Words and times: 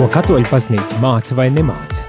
Ko 0.00 0.06
katoļu 0.08 0.48
baznīca 0.48 0.96
māca 0.96 1.36
vai 1.36 1.50
nemāca? 1.52 2.06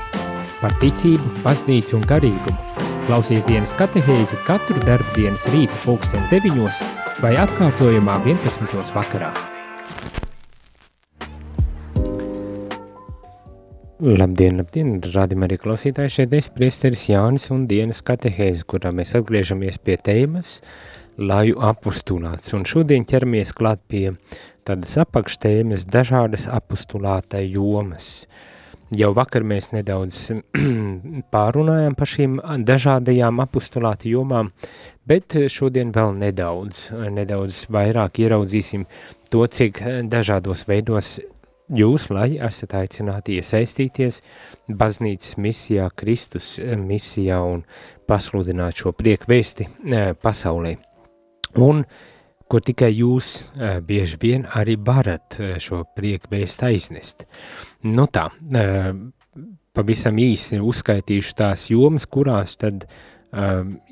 Par 0.62 0.72
ticību, 0.80 1.42
baznīcu 1.44 1.98
un 1.98 2.06
garīgumu. 2.08 2.86
Klausies 3.10 3.44
dienas 3.44 3.74
katehēzi 3.76 4.38
katru 4.48 4.80
darba 4.88 5.12
dienas 5.12 5.44
rīta 5.52 5.76
pulksten 5.84 6.24
9 6.32 6.80
vai 7.20 7.34
atkārtojumā 7.42 8.16
11. 8.24 8.94
vakarā. 8.96 9.34
Labdien, 14.00 14.64
labdien, 14.64 14.96
rādījumā 15.12 15.52
arī 15.52 15.60
klausītāji 15.60 16.16
šeit 16.16 16.40
es 16.40 16.48
priesteris 16.48 17.10
Jānis 17.12 17.52
un 17.52 17.68
dienas 17.68 18.00
katehēzi, 18.08 18.70
kurā 18.72 18.96
mēs 18.96 19.18
atgriežamies 19.20 19.84
pie 19.84 20.00
tēmas 20.00 20.62
laju 21.18 21.60
apustulāts. 21.66 22.54
Un 22.56 22.66
šodien 22.68 23.06
ķeramies 23.08 23.54
klāt 23.58 23.82
pie 23.92 24.12
tādas 24.68 24.96
apakštēmas 25.02 25.88
dažādas 25.90 26.48
apustulātai 26.52 27.46
jomas. 27.50 28.28
Jau 28.92 29.14
vakar 29.16 29.46
mēs 29.48 29.70
nedaudz 29.72 30.18
pārunājām 31.34 31.96
par 31.96 32.10
šīm 32.12 32.40
dažādajām 32.68 33.40
apustulāta 33.40 34.10
jomām, 34.12 34.52
bet 35.08 35.38
šodien 35.48 35.94
vēl 35.96 36.18
nedaudz, 36.20 36.90
nedaudz 36.92 37.66
vairāk 37.72 38.20
ieraudzīsim 38.26 38.84
to, 39.32 39.46
cik 39.48 39.80
dažādos 40.12 40.66
veidos 40.68 41.22
jūs, 41.72 42.10
lai 42.12 42.36
esat 42.36 42.76
aicināti 42.82 43.40
iesaistīties 43.40 44.20
baznīcas 44.68 45.38
misijā, 45.40 45.88
Kristus 45.96 46.58
misijā 46.60 47.40
un 47.48 47.64
pasludināt 48.12 48.84
šo 48.84 48.92
priekvēsti 48.92 49.68
eh, 49.72 50.12
pasaulē. 50.20 50.91
Un 51.60 51.84
kur 52.52 52.64
tikai 52.64 52.92
jūs 52.94 53.34
uh, 53.42 53.80
bieži 53.84 54.20
vien 54.22 54.46
arī 54.60 54.76
varat 54.80 55.40
uh, 55.40 55.56
šo 55.60 55.84
prieku 55.96 56.32
vēst 56.32 56.64
aiznest. 56.68 57.26
Nu 57.88 58.08
tā, 58.12 58.28
uh, 58.32 58.92
pavisam 59.76 60.20
īsi 60.20 60.60
uzskaitīšu 60.60 61.36
tās 61.40 61.70
jomas, 61.72 62.06
kurās 62.06 62.58
tad, 62.60 62.88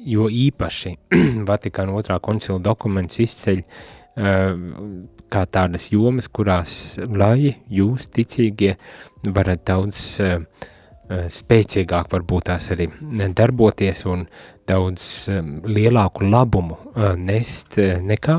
jo 0.03 0.25
īpaši 0.27 0.89
Vatikāna 1.47 1.93
otrā 1.95 2.17
koncila 2.19 2.59
dokuments 2.59 3.21
izceļ 3.23 3.61
kā 5.31 5.43
tādas 5.47 5.85
jomas, 5.93 6.27
kurās, 6.27 6.73
lai 7.07 7.53
jūs 7.71 8.09
ticīgie 8.11 8.73
varat 9.31 9.63
daudz 9.69 10.19
spēcīgāk 11.09 12.11
varbūt 12.11 12.49
tās 12.51 12.67
arī 12.75 12.89
darboties 13.31 14.03
un 14.11 14.27
daudz 14.69 15.03
lielāku 15.67 16.27
labumu 16.29 16.77
nest 17.19 17.79
nekā, 17.79 18.37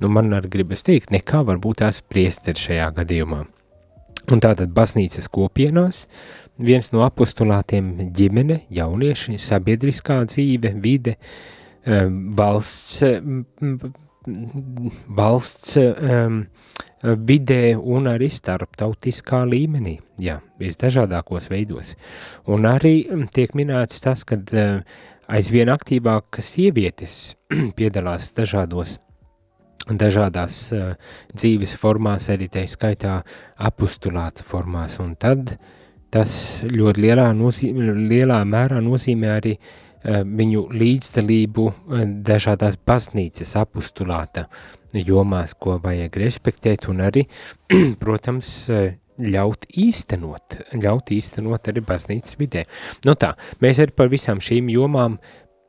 nu 0.00 0.10
man 0.12 0.32
arī 0.38 0.52
gribas 0.58 0.86
teikt, 0.86 1.12
nekā 1.14 1.42
varbūt 1.46 1.82
tās 1.82 2.00
priesteri 2.02 2.60
šajā 2.60 2.88
gadījumā. 3.00 3.44
Un 4.32 4.40
tātad 4.40 4.72
baznīcas 4.72 5.28
kopienās 5.28 6.06
viens 6.56 6.88
no 6.94 7.02
apostulātiem 7.04 8.08
ģimene, 8.14 8.62
jaunieši, 8.72 9.36
sabiedriskā 9.42 10.22
dzīve, 10.30 10.72
vide, 10.80 11.18
valsts, 12.38 13.02
valsts 15.18 15.76
um, 15.76 16.38
vidē 17.04 17.74
un 17.76 18.08
arī 18.08 18.30
starptautiskā 18.32 19.42
līmenī, 19.50 19.98
jā, 20.24 20.38
visdažādākos 20.62 21.50
veidos. 21.52 21.92
Un 22.48 22.64
arī 22.70 22.96
tiek 23.34 23.52
minēts 23.58 24.00
tas, 24.04 24.24
ka 24.24 24.40
aizvien 25.28 25.70
aktīvāk 25.72 26.40
sievietes 26.44 27.34
piedalās 27.78 28.32
dažādos 28.36 28.98
dažādās 29.84 30.58
uh, 30.72 30.92
dzīves 31.36 31.74
formās, 31.76 32.30
arī 32.32 32.48
tā 32.48 32.62
skaitā 32.68 33.18
apustulāta 33.60 34.44
formās, 34.46 34.96
un 35.02 35.14
tad 35.20 35.58
tas 36.14 36.64
ļoti 36.70 37.02
lielā, 37.04 37.26
nozīmē, 37.36 37.90
lielā 38.08 38.38
mērā 38.48 38.80
nozīmē 38.80 39.34
arī 39.34 39.52
uh, 39.58 40.22
viņu 40.24 40.68
līdzdalību 40.72 41.66
uh, 41.68 42.06
dažādās 42.24 42.78
baznīcas 42.80 43.56
apustulāta 43.60 44.46
jomās, 44.94 45.52
ko 45.58 45.76
vajag 45.82 46.16
respektēt, 46.22 46.88
un 46.88 47.04
arī, 47.04 47.26
protams, 48.02 48.54
ļaut 49.18 49.68
īstenot, 49.78 50.58
ļaut 50.80 51.12
īstenot 51.14 51.70
arī 51.70 51.82
baznīcas 51.86 52.38
vidē. 52.40 52.64
Nu 53.06 53.14
tā, 53.18 53.34
mēs 53.62 53.80
arī 53.84 53.94
par 53.96 54.10
visām 54.12 54.42
šīm 54.42 54.72
jomām 54.74 55.18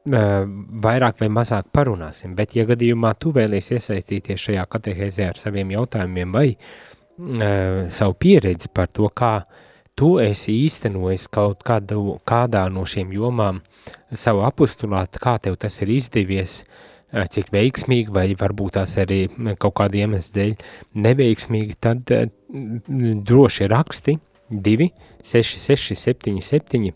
vairāk 0.06 1.22
vai 1.22 1.30
mazāk 1.34 1.72
parunāsim, 1.74 2.36
bet 2.38 2.54
ja 2.56 2.66
gadījumā 2.70 3.16
tu 3.18 3.32
vēlies 3.34 3.72
iesaistīties 3.74 4.44
šajā 4.48 4.66
katehēzē 4.70 5.32
ar 5.32 5.40
saviem 5.42 5.72
jautājumiem 5.74 6.36
vai 6.36 6.52
uh, 6.54 7.88
savu 7.90 8.14
pieredzi 8.14 8.70
par 8.70 8.92
to, 8.94 9.10
kā 9.10 9.40
tu 9.98 10.20
esi 10.22 10.54
īstenojis 10.68 11.26
kaut 11.34 11.64
kādu, 11.66 12.20
kādā 12.28 12.68
no 12.70 12.86
šīm 12.86 13.16
jomām 13.18 13.64
savu 14.14 14.46
apustulātu, 14.46 15.24
kā 15.24 15.40
tev 15.42 15.58
tas 15.58 15.82
ir 15.82 15.96
izdevies, 15.96 16.62
uh, 16.62 16.95
cik 17.16 17.52
veiksmīgi 17.54 18.14
vai 18.14 18.28
varbūt 18.40 18.76
tās 18.80 18.98
arī 19.02 19.26
kaut 19.62 19.78
kāda 19.80 20.04
iemesla 20.04 20.36
dēļ 20.40 20.54
neveiksmīgi, 21.06 21.80
tad 21.80 22.12
droši 23.30 23.72
raksti 23.72 24.20
2, 24.52 24.92
6, 25.24 25.58
6, 25.66 25.96
7, 25.96 26.42
7, 26.42 26.92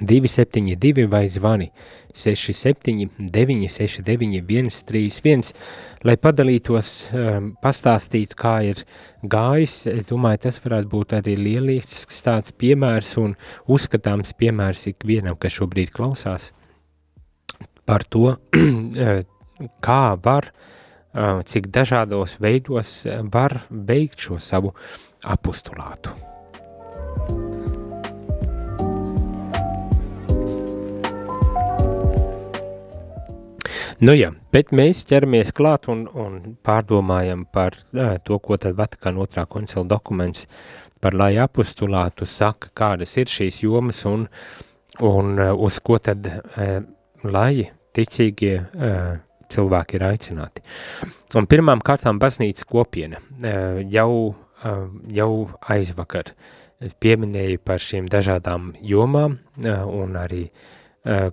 2, 0.00 0.28
7, 0.28 0.76
2 0.80 1.06
vai 1.10 1.28
zvani 1.28 1.70
6, 2.14 2.52
7, 2.52 3.10
9, 3.18 3.68
6, 3.68 4.02
9, 4.02 4.40
1, 4.46 4.70
3, 4.86 5.20
1, 5.22 5.52
lai 6.06 6.16
padalītos, 6.16 6.90
pastāstītu, 7.62 8.38
kā 8.38 8.56
ir 8.70 8.82
gājis. 9.22 9.76
Es 9.90 10.10
domāju, 10.10 10.44
tas 10.46 10.60
varētu 10.64 10.90
būt 10.90 11.16
arī 11.20 11.36
lielisks 11.38 12.22
tāds 12.26 12.54
piemērs 12.54 13.16
un 13.22 13.38
uzskatāms 13.66 14.34
piemērs 14.38 14.88
ikvienam, 14.94 15.38
kas 15.38 15.58
šobrīd 15.60 15.94
klausās 15.94 16.52
par 17.86 18.04
to, 18.08 18.36
kā 19.86 20.02
var 20.24 20.50
uh, 20.50 21.40
cik 21.46 21.70
dažādos 21.74 22.38
veidos 22.42 23.02
var 23.32 23.60
veikt 23.70 24.28
šo 24.28 24.38
savu 24.42 24.74
apustulātu. 25.24 26.14
Nu 34.04 34.12
jā, 34.12 34.32
bet 34.52 34.72
mēs 34.74 35.04
ķeramies 35.06 35.52
klāt 35.54 35.86
un, 35.88 36.02
un 36.18 36.56
pārdomājam 36.66 37.44
par 37.54 37.76
uh, 37.94 38.16
to, 38.26 38.40
ko 38.42 38.58
tad 38.60 38.74
Vatikāna 38.76 39.22
otrā 39.22 39.44
koncila 39.46 39.84
dokuments 39.86 40.48
par 41.00 41.14
lai 41.14 41.36
apustulātu 41.38 42.26
saka, 42.26 42.72
kādas 42.74 43.14
ir 43.20 43.30
šīs 43.30 43.62
jomas 43.62 44.02
un, 44.10 44.26
un 44.98 45.38
uh, 45.38 45.52
uz 45.54 45.78
ko 45.78 46.00
tad 46.02 46.26
uh, 46.26 46.82
lai 47.24 47.68
ticīgie 47.94 48.56
uh, 48.60 49.14
cilvēki 49.54 49.98
ir 49.98 50.06
aicināti. 50.08 50.64
Un 51.38 51.48
pirmām 51.50 51.82
kārtām 51.84 52.20
baznīcas 52.22 52.66
kopiena 52.68 53.20
eh, 53.20 53.82
jau, 53.92 54.34
eh, 54.64 54.84
jau 55.18 55.32
aizvakar 55.74 56.34
pieminēju 57.00 57.62
par 57.64 57.82
šīm 57.82 58.08
dažādām 58.12 58.72
jomām 58.82 59.38
eh, 59.62 59.82
un 59.84 60.16
arī 60.20 60.46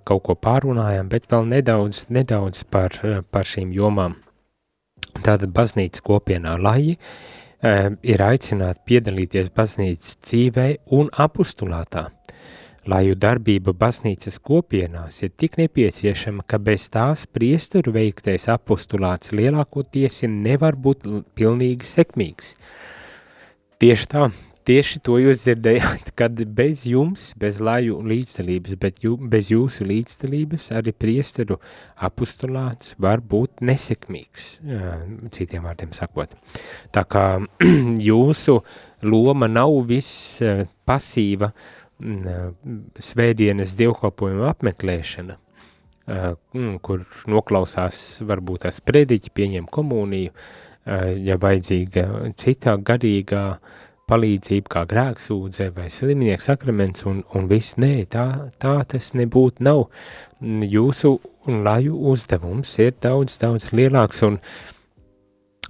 kaut 0.04 0.20
ko 0.26 0.34
pārunājām, 0.36 1.06
bet 1.08 1.30
vēl 1.30 1.46
nedaudz, 1.48 2.02
nedaudz 2.12 2.58
par, 2.68 2.92
par 3.32 3.46
šīm 3.48 3.70
jomām. 3.72 4.18
Tātad 5.24 5.48
baznīcas 5.56 6.04
kopienā 6.04 6.58
laji 6.60 6.98
ir 8.12 8.24
aicināti 8.26 8.84
piedalīties 8.90 9.48
baznīcas 9.56 10.18
dzīvē 10.26 10.66
un 10.92 11.08
apustulātā 11.24 12.10
Laju 12.90 13.14
darbība 13.14 13.70
baznīcas 13.78 14.40
kopienās 14.42 15.20
ir 15.22 15.30
tik 15.38 15.54
nepieciešama, 15.60 16.42
ka 16.50 16.58
bez 16.58 16.88
tās 16.90 17.28
priesteru 17.30 17.92
veiktais 17.94 18.48
apostulāts 18.50 19.30
lielākoties 19.30 20.24
nevar 20.26 20.74
būt 20.74 21.04
pilnīgi 21.38 21.86
sekmīgs. 21.86 22.56
Tieši 23.78 24.08
tā, 24.10 24.24
tieši 24.66 24.98
to 25.06 25.20
jūs 25.22 25.44
dzirdējāt, 25.44 26.10
kad 26.18 26.42
bez 26.58 26.82
jums, 26.90 27.28
bez 27.38 27.60
laju 27.62 28.00
līdzdalības, 28.02 28.74
bet 28.82 28.98
jū, 29.06 29.14
bez 29.30 29.52
jūsu 29.54 29.86
līdzdalības 29.86 30.64
arī 30.74 30.90
priesteru 30.90 31.60
apostulāts 32.02 32.96
var 32.98 33.22
būt 33.22 33.62
nesekmīgs, 33.62 34.48
citiem 35.30 35.70
vārdiem 35.70 35.94
sakot. 35.94 36.34
Tā 36.90 37.06
kā 37.06 37.28
jūsu 38.10 38.58
loma 39.06 39.46
nav 39.46 39.78
viss 39.86 40.42
pasīva, 40.82 41.52
uh, 41.52 41.78
svētdienas 43.02 43.76
dievkalpojuma 43.78 44.50
apmeklēšana, 44.52 45.38
kur 46.82 47.06
noklausās 47.30 48.00
varbūt 48.26 48.66
tās 48.66 48.82
prediķi, 48.84 49.32
pieņem 49.34 49.70
komuniju, 49.70 50.34
ja 51.22 51.38
vajadzīga 51.38 52.34
citā 52.42 52.74
garīgā 52.82 53.44
palīdzība, 54.10 54.68
kā 54.68 54.82
grēksūdze 54.90 55.70
vai 55.76 55.86
slimnieks 55.94 56.50
sakraments 56.50 57.06
un, 57.08 57.22
un 57.38 57.46
viss, 57.48 57.78
nē, 57.80 57.94
tā, 58.10 58.26
tā 58.60 58.74
tas 58.90 59.12
nebūtu 59.16 59.62
nav. 59.62 59.86
Jūsu 60.42 61.14
laju 61.46 62.00
uzdevums 62.12 62.74
ir 62.82 62.96
daudz, 63.00 63.38
daudz 63.42 63.70
lielāks 63.72 64.24
un 64.26 64.40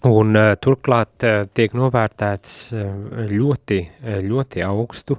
Un 0.02 0.34
turklāt 0.58 1.22
tiek 1.54 1.74
novērtēts 1.78 2.54
ļoti, 3.30 3.76
ļoti 4.26 4.64
augstu, 4.66 5.14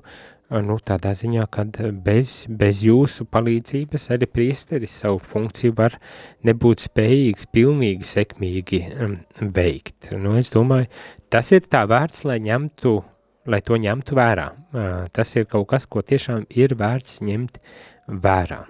nu 0.61 0.77
tādā 0.85 1.13
ziņā, 1.17 1.45
ka 1.53 1.65
bez, 2.05 2.33
bez 2.49 2.83
jūsu 2.85 3.25
palīdzības 3.31 4.09
arī 4.15 4.27
priesteris 4.29 4.97
savu 5.03 5.21
funkciju 5.23 5.75
var 5.77 5.97
nebūt 6.45 6.85
spējīgs 6.87 7.49
pilnīgi 7.53 8.07
sekmīgi 8.07 8.83
um, 8.93 9.17
veikt. 9.55 10.11
Nu, 10.17 10.35
es 10.37 10.53
domāju, 10.53 10.91
tas 11.33 11.49
ir 11.55 11.65
tā 11.65 11.85
vērts, 11.89 12.25
lai 12.29 12.37
ņemtu, 12.43 12.93
lai 13.49 13.63
to 13.65 13.79
ņemtu 13.81 14.19
vērā. 14.19 14.47
Uh, 14.53 14.93
tas 15.15 15.33
ir 15.39 15.49
kaut 15.49 15.71
kas, 15.73 15.89
ko 15.89 16.05
tiešām 16.05 16.45
ir 16.53 16.77
vērts 16.79 17.21
ņemt 17.25 17.59
vērā 18.07 18.63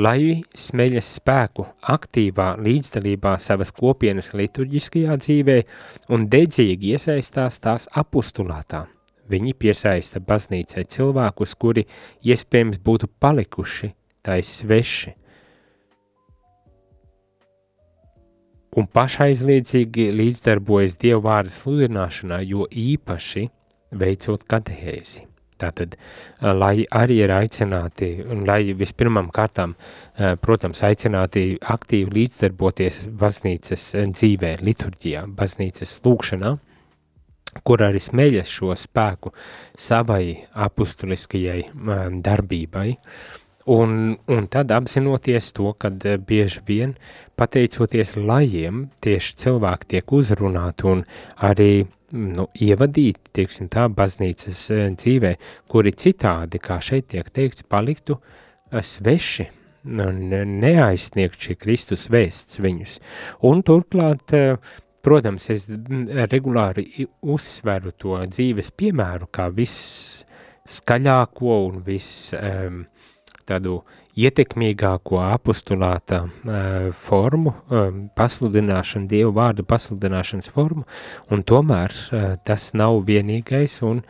lai 0.00 0.42
smeļas 0.56 1.14
spēku 1.16 1.64
aktīvā 1.94 2.52
līdzdalībā 2.60 3.36
savas 3.40 3.72
kopienas 3.76 4.32
liturģiskajā 4.36 5.16
dzīvē 5.24 5.58
un 6.14 6.28
dedzīgi 6.32 6.94
iesaistās 6.94 7.60
tās 7.64 7.88
apustulātā. 8.02 8.86
Viņi 9.30 9.54
piesaista 9.58 10.20
baznīcai 10.22 10.84
cilvēkus, 10.90 11.54
kuri 11.60 11.86
iespējams 12.26 12.82
būtu 12.82 13.10
palikuši 13.22 13.92
tai 14.26 14.40
sveši. 14.44 15.14
Un 18.78 18.86
pašaizliedzīgi 18.86 20.10
līdzdarbojas 20.14 20.94
Dievu 21.00 21.24
vārdu 21.26 21.50
sludināšanā, 21.50 22.38
jo 22.46 22.68
īpaši 22.70 23.48
veicot 23.98 24.46
katehēzi. 24.46 25.26
Tātad, 25.60 25.96
lai 26.40 26.86
arī 26.96 27.18
ir 27.24 27.32
aicināti, 27.34 28.12
un 28.24 28.46
lai 28.48 28.72
vispirmām 28.72 29.28
kārtām, 29.34 29.74
protams, 30.40 30.80
aicināti 30.86 31.58
aktīvi 31.60 32.14
līdzdarboties 32.16 33.02
baznīcas 33.20 33.90
dzīvē, 34.14 34.54
liturģijā, 34.64 35.26
baznīcas 35.36 35.98
lūkšanā, 36.06 36.54
kur 37.66 37.82
arī 37.82 38.00
smeļas 38.02 38.50
šo 38.50 38.74
spēku 38.78 39.32
savai 39.78 40.46
apustuliskajai 40.54 41.62
darbībai, 42.24 42.88
un, 43.74 43.94
un 44.30 44.46
tad 44.50 44.72
apzinoties 44.74 45.52
to, 45.56 45.72
kad 45.78 46.04
bieži 46.26 46.62
vien, 46.66 46.94
pateicoties 47.38 48.16
lajiem, 48.18 48.88
tieši 49.04 49.38
cilvēki 49.44 49.94
tiek 49.94 50.12
uzrunāti 50.20 50.88
un 50.90 51.04
arī 51.46 51.72
nu, 52.12 52.48
ievadīti, 52.58 53.32
tieksim 53.38 53.70
tā, 53.72 53.86
baznīcas 53.94 54.60
e, 54.74 54.82
dzīvē, 54.98 55.34
kuri 55.70 55.94
citādi, 55.94 56.60
kā 56.62 56.80
šeit 56.82 57.10
tiek 57.14 57.30
teikts, 57.30 57.66
paliktu 57.70 58.18
e, 58.18 58.82
sveši, 58.82 59.46
neaizsniegt 59.84 61.40
šī 61.40 61.56
Kristus 61.56 62.10
vēsts 62.12 62.60
viņus. 62.60 62.98
Un 63.48 63.62
turklāt, 63.64 64.34
protams, 65.04 65.48
es 65.52 65.66
regulāri 66.30 67.06
uzsveru 67.20 67.92
to 67.98 68.18
dzīves 68.30 68.72
piemēru 68.76 69.30
kā 69.32 69.48
viss 69.54 70.24
skaļāko 70.70 71.56
un 71.66 71.80
viss 71.86 72.34
um, 72.36 72.84
tādu 73.48 73.80
ietekmīgāko 74.20 75.20
apostulāta 75.24 76.24
uh, 76.26 76.90
formu, 76.94 77.54
um, 77.70 78.02
pasludināšanu, 78.16 79.08
Dievu 79.10 79.32
vārdu 79.38 79.64
pasludināšanas 79.66 80.50
formu, 80.52 80.84
un 81.32 81.44
tomēr 81.46 81.94
uh, 81.94 82.28
tas 82.46 82.70
nav 82.76 83.00
vienīgais 83.08 83.80
un, 83.86 84.02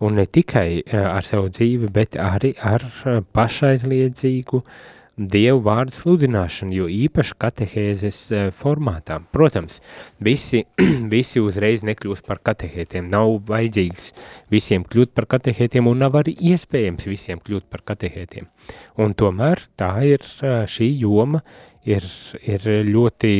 un 0.00 0.20
ne 0.20 0.26
tikai 0.28 0.68
uh, 0.80 1.08
ar 1.16 1.26
savu 1.26 1.50
dzīvi, 1.52 1.90
bet 1.92 2.20
arī 2.20 2.54
ar 2.62 2.84
uh, 2.86 3.18
pašaizliedzīgu 3.36 4.62
uh, 4.62 4.84
Dievu 5.16 5.62
vārdu 5.64 5.94
sludināšanu, 5.96 6.74
jo 6.76 6.86
īpaši 6.92 7.36
katehēzes 7.40 8.16
eh, 8.36 8.48
formātā. 8.52 9.16
Protams, 9.32 9.78
visi, 10.20 10.60
visi 11.14 11.40
uzreiz 11.40 11.80
nekļūst 11.88 12.26
par 12.26 12.42
katehētiem, 12.44 13.08
nav 13.08 13.38
vajadzīgs 13.48 14.10
visiem 14.52 14.84
kļūt 14.84 15.14
par 15.16 15.24
katehētiem 15.32 15.88
un 15.88 16.04
nav 16.04 16.18
arī 16.20 16.36
iespējams 16.52 17.08
visiem 17.08 17.40
kļūt 17.40 17.64
par 17.72 17.86
katehētiem. 17.88 18.50
Un 19.00 19.16
tomēr 19.16 19.64
tā 19.80 19.94
ir 20.04 20.20
eh, 20.20 20.58
šī 20.68 20.90
joma, 21.00 21.40
ir, 21.88 22.04
ir 22.44 22.68
ļoti, 22.90 23.34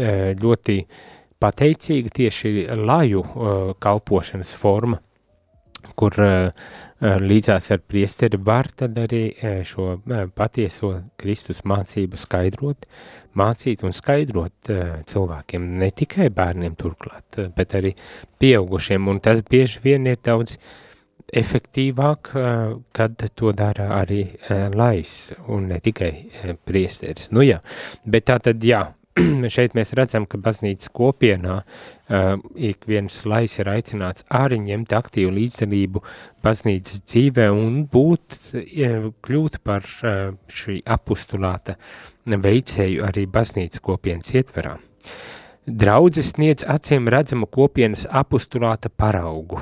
eh, 0.00 0.32
ļoti 0.40 0.80
pateicīga 1.40 2.16
tieši 2.16 2.54
laju 2.80 3.22
kalpošanas 3.80 4.56
forma, 4.56 4.98
kur 5.98 6.16
Eh, 7.00 7.14
līdzās 7.16 7.70
ar 7.72 7.78
priesteri 7.88 8.36
var 8.44 8.66
tad 8.76 8.98
arī 9.00 9.22
eh, 9.32 9.62
šo 9.64 9.86
eh, 9.96 10.26
patieso 10.36 10.90
Kristus 11.16 11.62
mācību 11.64 12.18
skaidrot, 12.20 12.84
mācīt 13.40 13.86
un 13.88 13.96
skaidrot 13.96 14.68
cilvēkiem, 15.08 15.64
ne 15.80 15.88
tikai 15.96 16.28
bērniem 16.36 16.76
turklāt, 16.76 17.38
bet 17.56 17.72
arī 17.78 17.94
pieaugušiem, 18.42 19.08
un 19.08 19.22
tas 19.24 19.40
bieži 19.48 19.80
vien 19.86 20.10
ir 20.10 20.20
daudz 20.20 20.58
efektīvāk, 21.40 22.32
kad 22.92 23.24
to 23.38 23.52
dara 23.54 23.86
arī 24.00 24.24
lais 24.74 25.30
un 25.46 25.68
ne 25.70 25.78
tikai 25.80 26.10
priesteris. 26.66 27.30
Nu 27.30 27.46
jā, 27.46 27.60
bet 28.02 28.26
tā 28.28 28.40
tad 28.42 28.66
jā, 28.66 28.82
šeit 29.54 29.74
mēs 29.76 29.92
redzam, 29.98 30.26
ka 30.28 30.38
baznīcas 30.40 30.90
kopienā 30.94 31.56
uh, 31.60 32.36
ik 32.54 32.86
viens 32.90 33.20
lais 33.28 33.56
ir 33.60 33.70
aicināts 33.72 34.26
arī 34.34 34.60
ņemt 34.64 34.94
aktīvu 34.96 35.32
līdzdalību 35.36 36.02
baznīcas 36.44 37.02
dzīvē 37.06 37.48
un 37.54 37.82
būt, 37.90 38.38
uh, 38.60 39.10
kļūt 39.24 39.60
par 39.66 39.86
uh, 39.86 40.22
šī 40.48 40.80
apustulāta 40.86 41.76
veicēju 42.30 43.04
arī 43.08 43.26
baznīcas 43.30 43.82
kopienas 43.82 44.30
ietverā. 44.36 44.76
Draudzes 45.66 46.32
sniedz 46.34 46.64
acīm 46.68 47.10
redzamu 47.10 47.48
kopienas 47.50 48.06
apustulāta 48.06 48.90
paraugu. 48.90 49.60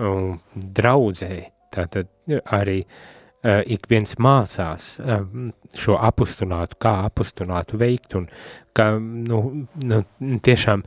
Uh, 0.00 0.36
draudzē, 0.54 1.40
tātad 1.74 2.10
arī 2.50 2.82
uh, 2.82 3.00
ik 3.42 3.86
viens 3.88 4.18
mācās 4.20 4.98
šo 5.80 5.96
apustulātu, 5.96 6.76
kā 6.80 6.92
apustulātu 7.06 7.78
veikt 7.80 8.16
un 8.18 8.26
ka, 8.80 8.90
nu, 8.98 9.40
nu, 9.84 10.02
tiešām 10.44 10.84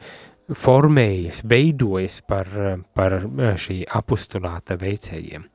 formējas, 0.60 1.44
veidojas 1.48 2.20
par, 2.28 2.50
par 2.98 3.20
šī 3.62 3.84
apustulāta 4.00 4.76
veicējiem. 4.82 5.46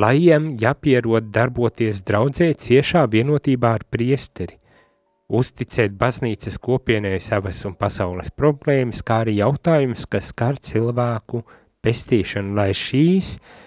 Lajiem 0.00 0.52
jāpierod 0.62 1.28
darboties 1.34 2.00
draudzē 2.08 2.52
ciešā 2.58 3.04
vienotībā 3.12 3.74
ar 3.76 3.84
priesteri, 3.90 4.56
uzticēt 5.32 5.96
baznīcas 6.00 6.58
kopienai 6.60 7.18
savas 7.20 7.60
un 7.68 7.76
pasaules 7.78 8.32
problēmas, 8.36 9.02
kā 9.04 9.22
arī 9.26 9.38
jautājumus, 9.40 10.06
kas 10.08 10.32
skar 10.32 10.60
cilvēku 10.60 11.42
pestīšanu, 11.84 12.56
lai 12.56 12.70
šīs 12.76 13.36
uh, 13.36 13.61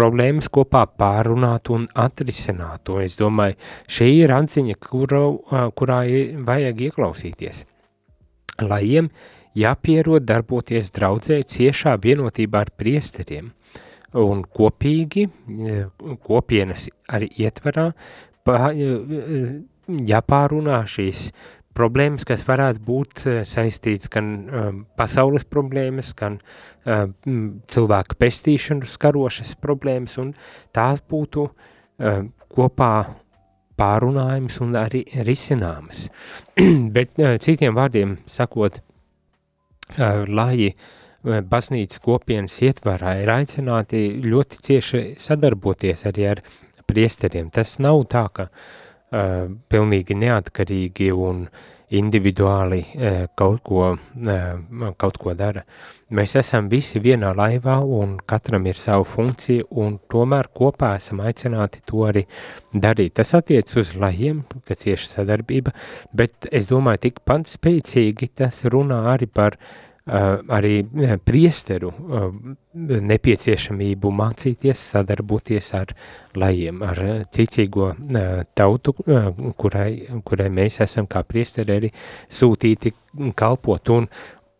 problēmas 0.00 0.48
kopā 0.52 0.86
pārunāt 0.98 1.68
un 1.74 1.84
atrisināt. 1.98 2.88
Un 2.88 3.04
es 3.04 3.18
domāju, 3.20 3.58
šī 3.90 4.08
ir 4.22 4.32
atziņa, 4.32 4.78
kuru, 4.80 5.24
kurā 5.76 6.00
vajag 6.46 6.86
ieklausīties. 6.88 7.64
Lai 8.64 8.82
jiem 8.86 9.10
jāpierod 9.56 10.24
darboties 10.28 10.92
draudzē 10.94 11.40
ciešā 11.48 11.96
vienotībā 12.00 12.64
ar 12.64 12.72
priesteriem 12.76 13.52
un 14.20 14.42
kopīgi 14.42 15.26
kopienas 16.24 16.88
arī 17.12 17.30
ietverā 17.44 17.90
jāpārunā 20.10 20.80
šīs 20.90 21.30
problēmas, 21.76 22.26
kas 22.28 22.44
varētu 22.48 22.82
būt 22.86 23.24
eh, 23.26 23.40
saistīts 23.46 24.10
gan 24.12 24.28
um, 24.34 24.82
pasaules 24.98 25.46
problēmas, 25.48 26.12
gan 26.18 26.40
um, 26.84 27.14
cilvēku 27.70 28.18
pestīšanu 28.20 28.88
skarošas 28.90 29.56
problēmas, 29.62 30.18
un 30.22 30.34
tās 30.76 31.02
būtu 31.10 31.46
um, 31.46 32.30
kopā 32.50 32.92
pārunājums 33.80 34.60
un 34.64 34.76
arī 34.76 35.04
risināmas. 35.24 36.08
Bet 36.96 37.16
citiem 37.40 37.72
vārdiem 37.78 38.18
sakot, 38.28 38.82
lai 40.28 40.74
baznīcas 41.24 42.02
kopienas 42.04 42.58
ietvarā 42.66 43.14
ir 43.22 43.32
aicināti 43.32 44.02
ļoti 44.20 44.60
cieši 44.66 45.00
sadarboties 45.20 46.04
arī 46.12 46.28
ar 46.34 46.42
priesteriem. 46.84 47.48
Tas 47.54 47.78
nav 47.80 48.04
tā, 48.12 48.26
ka 48.36 48.50
uh, 48.50 48.60
pilnīgi 49.10 50.14
neatkarīgi 50.14 51.10
un 51.10 51.44
individuāli 51.90 52.78
uh, 52.84 53.24
kaut, 53.34 53.64
ko, 53.66 53.88
uh, 53.98 54.84
kaut 55.00 55.18
ko 55.18 55.34
dara. 55.34 55.64
Mēs 56.14 56.36
esam 56.38 56.68
visi 56.70 57.02
vienā 57.02 57.32
laivā 57.34 57.80
un 57.82 58.16
katram 58.30 58.66
ir 58.70 58.78
savu 58.78 59.06
funkciju 59.06 59.66
un 59.82 59.98
tomēr 60.10 60.50
kopā 60.54 60.92
esam 61.00 61.22
aicināti 61.26 61.82
to 61.86 62.06
arī 62.06 62.24
darīt. 62.70 63.16
Tas 63.18 63.34
attiec 63.38 63.74
uz 63.78 63.94
lajiem, 63.98 64.44
ka 64.66 64.78
cieši 64.78 65.10
sadarbība, 65.16 65.74
bet 66.14 66.46
es 66.52 66.70
domāju, 66.70 67.08
tikpat 67.08 67.50
spēcīgi 67.50 68.30
tas 68.38 68.64
runā 68.70 69.04
arī 69.14 69.26
par 69.26 69.58
Uh, 69.58 69.89
arī 70.10 70.74
priesteru 71.24 71.92
uh, 71.92 72.26
nepieciešamību 73.10 74.12
mācīties, 74.20 74.82
sadarboties 74.94 75.70
ar 75.78 75.94
lajiem, 76.38 76.82
ar 76.86 77.00
cīcīgo 77.34 77.88
uh, 77.92 78.42
tautu, 78.58 78.96
kurai, 79.60 79.90
kurai 80.26 80.50
mēs 80.60 80.80
esam 80.84 81.08
kā 81.10 81.22
priesteri 81.26 81.76
arī 81.78 81.92
sūtīti 82.40 82.94
kalpot. 83.38 83.94
Un, 83.94 84.08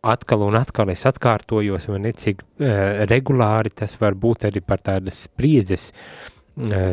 atkal 0.01 0.47
un 0.47 0.57
atkal 0.57 0.95
es 0.95 1.05
atkārtojos, 1.09 1.91
vai 1.93 2.03
ne, 2.07 2.15
cik 2.17 2.43
uh, 2.43 3.07
regulāri 3.11 3.75
tas 3.83 3.99
var 4.01 4.19
būt 4.19 4.49
arī 4.51 4.63
par 4.65 4.83
tādas 4.87 5.27
spriedzes, 5.27 5.91
uh, 5.91 6.40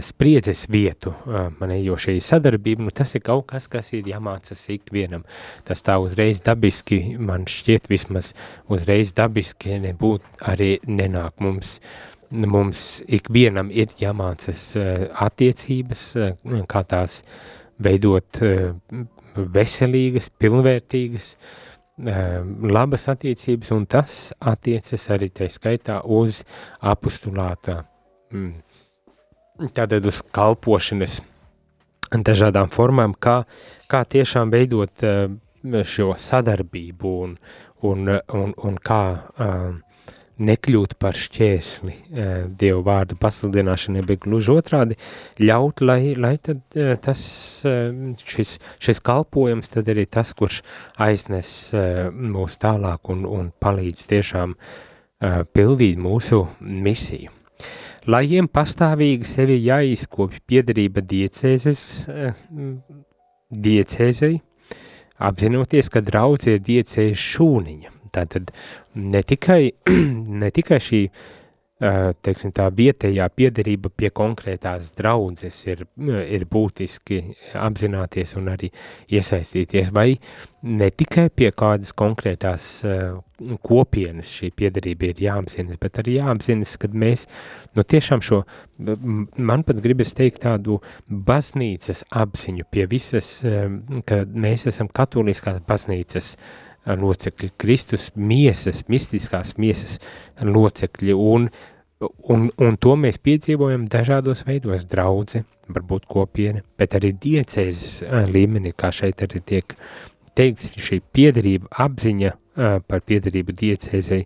spriedzes 0.01 0.65
vietu, 0.69 1.11
uh, 1.25 1.47
man 1.59 1.73
jo 1.81 1.97
šī 1.99 2.17
sadarbība, 2.23 2.85
nu 2.85 2.93
tas 2.95 3.15
ir 3.17 3.23
kaut 3.25 3.47
kas, 3.51 3.67
kas 3.71 3.91
ir 3.97 4.07
jāmācas 4.07 4.61
ikvienam. 4.73 5.25
Tas 5.67 5.83
tā 5.83 5.97
uzreiz 6.01 6.41
dabiski, 6.45 7.17
man 7.19 7.47
šķiet 7.49 7.89
vismaz 7.91 8.33
uzreiz 8.71 9.13
dabiski 9.17 9.79
nebūt 9.83 10.43
arī 10.47 10.77
nenāk. 10.87 11.35
Mums, 11.43 11.77
mums 12.31 12.87
ikvienam 13.07 13.71
ir 13.71 13.91
jāmācas 13.99 14.63
uh, 14.79 15.07
attiecības, 15.27 16.09
kā 16.67 16.83
tās 16.87 17.21
veidot 17.83 18.39
veselīgas, 19.37 20.31
pilnvērtīgas, 20.41 21.33
labas 21.97 23.07
attiecības, 23.09 23.69
un 23.73 23.85
tas 23.89 24.15
attiecas 24.39 25.05
arī 25.13 25.29
tā 25.33 25.49
skaitā 25.49 25.99
uz 26.03 26.43
apustulātā, 26.81 27.83
mm, 28.33 28.66
tātad 29.73 30.05
uz 30.07 30.21
kalpošanas 30.35 31.19
dažādām 32.11 32.69
formām, 32.71 33.15
kā, 33.19 33.41
kā 33.91 34.03
tiešām 34.07 34.53
veidot 34.53 35.03
šo 35.87 36.13
sadarbību 36.21 37.11
un, 37.25 37.35
un, 37.87 38.07
un, 38.33 38.53
un 38.55 38.79
kā 38.79 39.01
um, 39.17 39.79
nekļūt 40.37 40.93
par 41.01 41.17
šķēsli 41.17 41.93
uh, 41.93 42.45
Dievu 42.59 42.83
vārdu 42.85 43.17
pasludināšanai, 43.19 44.05
bet 44.07 44.21
gluži 44.23 44.53
otrādi 44.53 44.97
ļaut, 45.41 45.81
lai, 45.81 46.13
lai 46.15 46.35
tad 46.37 46.61
tas, 47.03 47.21
šis, 48.21 48.57
šis 48.77 49.01
kalpojums 49.03 49.73
tad 49.73 49.89
arī 49.91 50.05
tas, 50.05 50.35
kurš 50.37 50.61
aiznes 51.03 51.49
mūs 51.73 52.61
tālāk 52.61 53.09
un, 53.13 53.25
un 53.25 53.49
palīdz 53.57 54.05
tiešām 54.13 54.53
pildīt 55.57 55.97
mūsu 55.97 56.45
misiju. 56.61 57.36
Lai 58.07 58.23
jiem 58.23 58.47
pastāvīgi 58.47 59.27
sevi 59.27 59.57
jāizkopja 59.65 60.39
piedarība 60.47 61.03
diecēzes, 61.03 61.81
uh, 62.07 62.31
diecēzei, 63.51 64.37
apzinoties, 65.27 65.91
ka 65.91 66.03
draudz 66.05 66.47
ir 66.47 66.63
diecējas 66.63 67.27
šūniņa, 67.35 67.93
Tātad 68.17 68.51
ne 68.95 69.21
tikai, 69.25 69.61
ne 70.41 70.49
tikai 70.53 70.79
šī 70.83 71.01
teiksim, 71.77 72.51
tā 72.55 72.67
vietējā 72.73 73.27
piederība 73.37 73.91
pie 73.93 74.09
konkrētās 74.15 74.89
draudzes 74.97 75.59
ir, 75.67 75.83
ir 76.25 76.45
būtiski 76.49 77.19
apzināties 77.53 78.33
un 78.39 78.49
arī 78.53 78.71
iesaistīties, 79.13 79.91
vai 79.93 80.15
ne 80.65 80.89
tikai 80.89 81.27
pie 81.29 81.51
kādas 81.53 81.93
konkrētās 81.93 82.67
kopienas 83.61 84.31
šī 84.39 84.49
piederība 84.57 85.11
ir 85.11 85.21
jāapzinas, 85.27 85.77
bet 85.77 86.01
arī 86.01 86.17
jāapzinas, 86.17 86.73
kad 86.81 86.97
mēs, 86.97 87.27
nu 87.77 87.85
tiešām 87.85 88.25
šo, 88.25 88.41
man 89.37 89.65
pat 89.67 89.81
gribas 89.83 90.15
teikt 90.17 90.41
tādu 90.47 90.79
baznīcas 91.07 92.07
apziņu 92.09 92.65
pie 92.73 92.87
visas, 92.89 93.35
ka 94.09 94.23
mēs 94.25 94.65
esam 94.73 94.89
katoliskās 94.89 95.61
baznīcas 95.69 96.33
uh, 96.33 96.66
locekļi, 96.95 97.51
Kristus 97.59 98.11
miesas, 98.15 98.83
mistiskās 98.87 99.55
miesas 99.57 99.97
locekļi, 100.41 101.13
un, 101.13 101.49
un, 102.29 102.47
un 102.63 102.79
to 102.79 102.95
mēs 102.99 103.19
piedzīvojam 103.23 103.87
dažādos 103.91 104.45
veidos, 104.47 104.85
draudze, 104.89 105.43
varbūt 105.67 106.07
kopiena, 106.07 106.63
bet 106.79 106.95
arī 106.97 107.13
diecēzes 107.13 108.03
līmenī, 108.31 108.73
kā 108.77 108.91
šeit 108.95 109.23
arī 109.25 109.43
tiek 109.43 109.77
teikts, 110.37 110.71
šī 110.77 111.01
piederība, 111.13 111.69
apziņa 111.83 112.33
par 112.87 113.03
piederību 113.05 113.53
diecēzei 113.53 114.23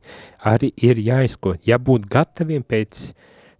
arī 0.48 0.72
ir 0.80 1.00
jāizkot, 1.04 1.66
jābūt 1.68 2.08
gataviem 2.12 2.64
pēc 2.64 3.12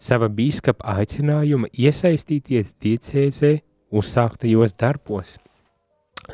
sava 0.02 0.30
bīskapa 0.32 0.96
aicinājuma 1.02 1.70
iesaistīties 1.74 2.74
diecēzē 2.82 3.58
uzsāktajos 3.92 4.78
darbos. 4.80 5.36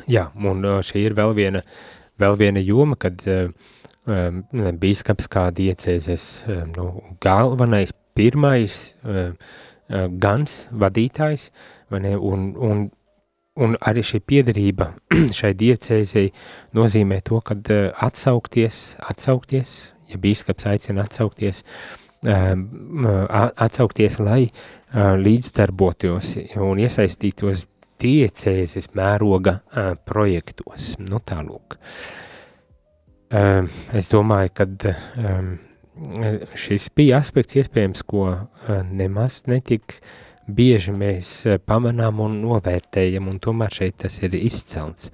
Jā, 0.06 0.28
un 0.36 0.62
šī 0.84 1.00
ir 1.08 1.14
vēl 1.16 1.32
viena 1.34 1.62
uh, 1.64 1.97
vēl 2.18 2.38
viena 2.40 2.62
joma, 2.62 2.98
kad 3.00 3.22
um, 3.28 4.42
bīskaps 4.82 5.28
kā 5.30 5.48
diecēzes 5.54 6.28
uh, 6.46 6.62
nu, 6.74 6.90
galvenais, 7.24 7.94
pirmais 8.18 8.78
uh, 9.04 9.32
gans, 10.20 10.66
vadītājs, 10.74 11.48
ne, 11.96 12.16
un, 12.16 12.50
un, 12.60 12.82
un 13.56 13.76
arī 13.88 14.02
šī 14.04 14.20
piedarība 14.28 14.90
šai 15.38 15.54
diecēzei 15.56 16.32
nozīmē 16.76 17.22
to, 17.24 17.40
kad 17.46 17.72
uh, 17.72 17.88
atsaukties, 18.04 18.98
atsaukties, 19.08 19.78
ja 20.08 20.20
bīskaps 20.20 20.68
aicina 20.70 21.04
atsaukties, 21.04 21.62
atsaukties, 22.18 24.16
lai 24.24 24.48
līdzdarbotos 25.22 26.32
un 26.64 26.80
iesaistītos 26.82 27.66
diecēzes 28.02 28.90
mēroga 28.98 29.58
uh, 29.58 29.92
projektos. 30.08 30.94
Nu, 31.02 31.20
tālūk. 31.24 31.78
Uh, 33.28 33.68
es 33.92 34.08
domāju, 34.12 34.54
ka 34.56 34.68
um, 35.20 35.52
šis 36.56 36.88
bija 36.96 37.18
aspekts 37.20 37.58
iespējams, 37.60 38.04
ko 38.08 38.24
uh, 38.30 38.80
nemaz 38.88 39.42
netik 39.50 39.98
bieži 40.48 40.94
mēs 40.96 41.30
pamanām 41.68 42.22
un 42.24 42.38
novērtējam, 42.42 43.28
un 43.28 43.40
tomēr 43.42 43.74
šeit 43.80 43.98
tas 44.04 44.16
ir 44.22 44.36
izcelts. 44.38 45.10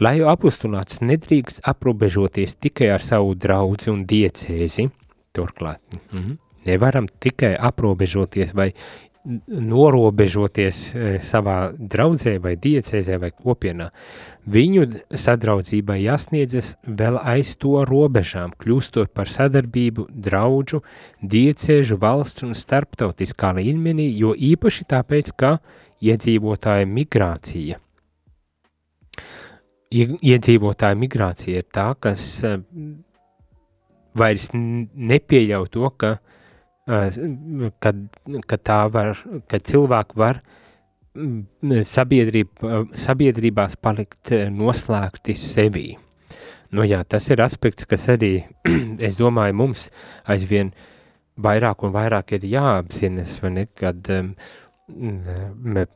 Lai 0.00 0.16
jau 0.18 0.30
apustulāts 0.32 1.02
nedrīkst 1.04 1.60
aprobežoties 1.68 2.56
tikai 2.56 2.88
ar 2.94 3.04
savu 3.04 3.34
draudzi 3.36 3.92
un 3.92 4.06
diecēzi, 4.08 4.88
turklāt, 5.36 5.82
mm 6.10 6.18
-hmm, 6.18 6.38
nevaram 6.66 7.06
tikai 7.20 7.54
aprobežoties 7.56 8.54
vai 8.54 8.72
norobežoties 9.48 10.78
e, 10.94 11.08
savā 11.24 11.72
draudzē 11.76 12.38
vai 12.40 12.54
diecēzē 12.56 13.18
vai 13.20 13.30
kopienā. 13.36 13.90
Viņu 14.50 14.86
sadraudzībai 15.12 15.98
jāsniedzas 16.00 16.72
vēl 16.84 17.18
aiz 17.20 17.52
to 17.60 17.84
robežām, 17.88 18.54
kļūstot 18.60 19.12
par 19.12 19.28
sadarbību 19.28 20.08
draudžu, 20.10 20.80
diecēžu, 21.20 22.00
valsts 22.00 22.46
un 22.48 22.56
starptautiskā 22.56 23.52
līmenī, 23.60 24.08
jo 24.16 24.32
īpaši 24.32 24.88
tāpēc, 24.88 25.34
ka 25.36 25.58
iedzīvotāja 26.00 26.88
migrācija. 26.88 27.78
Iedzīvotāja 29.90 30.96
migrācija 30.96 31.60
ir 31.60 31.68
tā, 31.68 31.90
kas 32.00 32.24
e, 32.46 32.56
vairs 34.16 34.50
nepieļauj 34.54 35.72
to, 35.74 35.88
ka 36.00 36.16
uh, 36.16 36.29
kad, 37.82 38.04
kad 38.50 38.62
tā 38.66 38.80
var, 38.92 39.18
kad 39.50 39.66
cilvēki 39.68 40.20
var 40.20 40.40
sabiedrība, 41.86 42.84
sabiedrībās 42.98 43.76
palikt 43.82 44.32
noslēgti 44.54 45.34
sevī. 45.38 45.88
Nu 46.70 46.86
jā, 46.86 47.02
tas 47.02 47.26
ir 47.32 47.42
aspekts, 47.42 47.86
kas 47.90 48.06
arī, 48.12 48.44
es 49.06 49.18
domāju, 49.18 49.56
mums 49.58 49.88
aizvien 50.30 50.70
vairāk 51.40 51.82
un 51.86 51.94
vairāk 51.94 52.36
ir 52.38 52.46
jāapzinas, 52.52 53.38
vai 53.42 53.50
ne, 53.56 53.64
kad 53.74 54.06
um, 54.14 54.30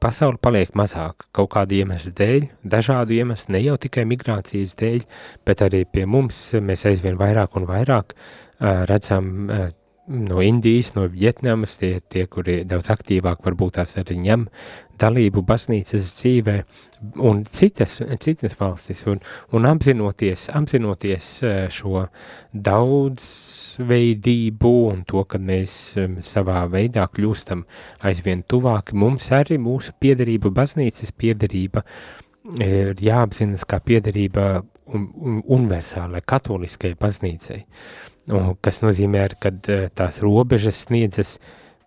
pasauli 0.02 0.40
paliek 0.42 0.74
mazāk 0.78 1.28
kaut 1.34 1.52
kādu 1.54 1.78
iemeslu 1.78 2.10
dēļ, 2.18 2.48
dažādu 2.74 3.14
iemeslu, 3.14 3.54
ne 3.54 3.62
jau 3.62 3.78
tikai 3.80 4.06
migrācijas 4.10 4.74
dēļ, 4.80 5.06
bet 5.46 5.62
arī 5.66 5.84
pie 5.86 6.08
mums 6.10 6.40
mēs 6.58 6.86
aizvien 6.90 7.18
vairāk 7.20 7.54
un 7.58 7.68
vairāk 7.70 8.16
uh, 8.16 8.82
redzam 8.90 9.30
uh, 9.46 9.68
no 10.06 10.42
Indijas, 10.42 10.94
no 10.94 11.08
Vietnamas, 11.08 11.78
tie, 11.80 12.00
tie, 12.12 12.26
kuri 12.28 12.64
daudz 12.68 12.90
aktīvāk 12.92 13.40
varbūt 13.44 13.74
tās 13.78 13.96
arī 14.00 14.16
ņem 14.20 14.48
dalību 15.00 15.42
baznīcas 15.48 16.14
dzīvē, 16.18 16.56
un 17.24 17.44
citas, 17.48 18.02
citas 18.22 18.54
valstis, 18.58 19.06
un, 19.10 19.18
un 19.56 19.62
apzinoties, 19.68 20.50
apzinoties 20.54 21.42
eh, 21.42 21.68
šo 21.72 22.06
daudzveidību 22.68 24.72
un 24.92 24.98
to, 25.08 25.20
ka 25.28 25.38
mēs 25.38 25.96
eh, 25.98 26.08
savā 26.24 26.60
veidā 26.72 27.04
kļūstam 27.10 27.64
aizvien 28.04 28.42
tuvāki, 28.48 28.96
mums 29.00 29.32
arī 29.34 29.56
mūsu 29.60 29.92
piederība, 30.00 30.48
baznīcas 30.54 31.10
piederība, 31.16 31.80
ir 32.60 32.94
jāapzinas 33.00 33.64
kā 33.64 33.78
piederība 33.80 34.62
universālai, 34.84 36.20
katoliskai 36.28 36.92
baznīcai. 37.00 37.60
Un, 37.60 37.64
kas 38.64 38.80
nozīmē, 38.84 39.28
ka 39.40 39.52
eh, 39.68 39.86
tās 39.94 40.20
robežas 40.24 40.84
sniedzas 40.86 41.36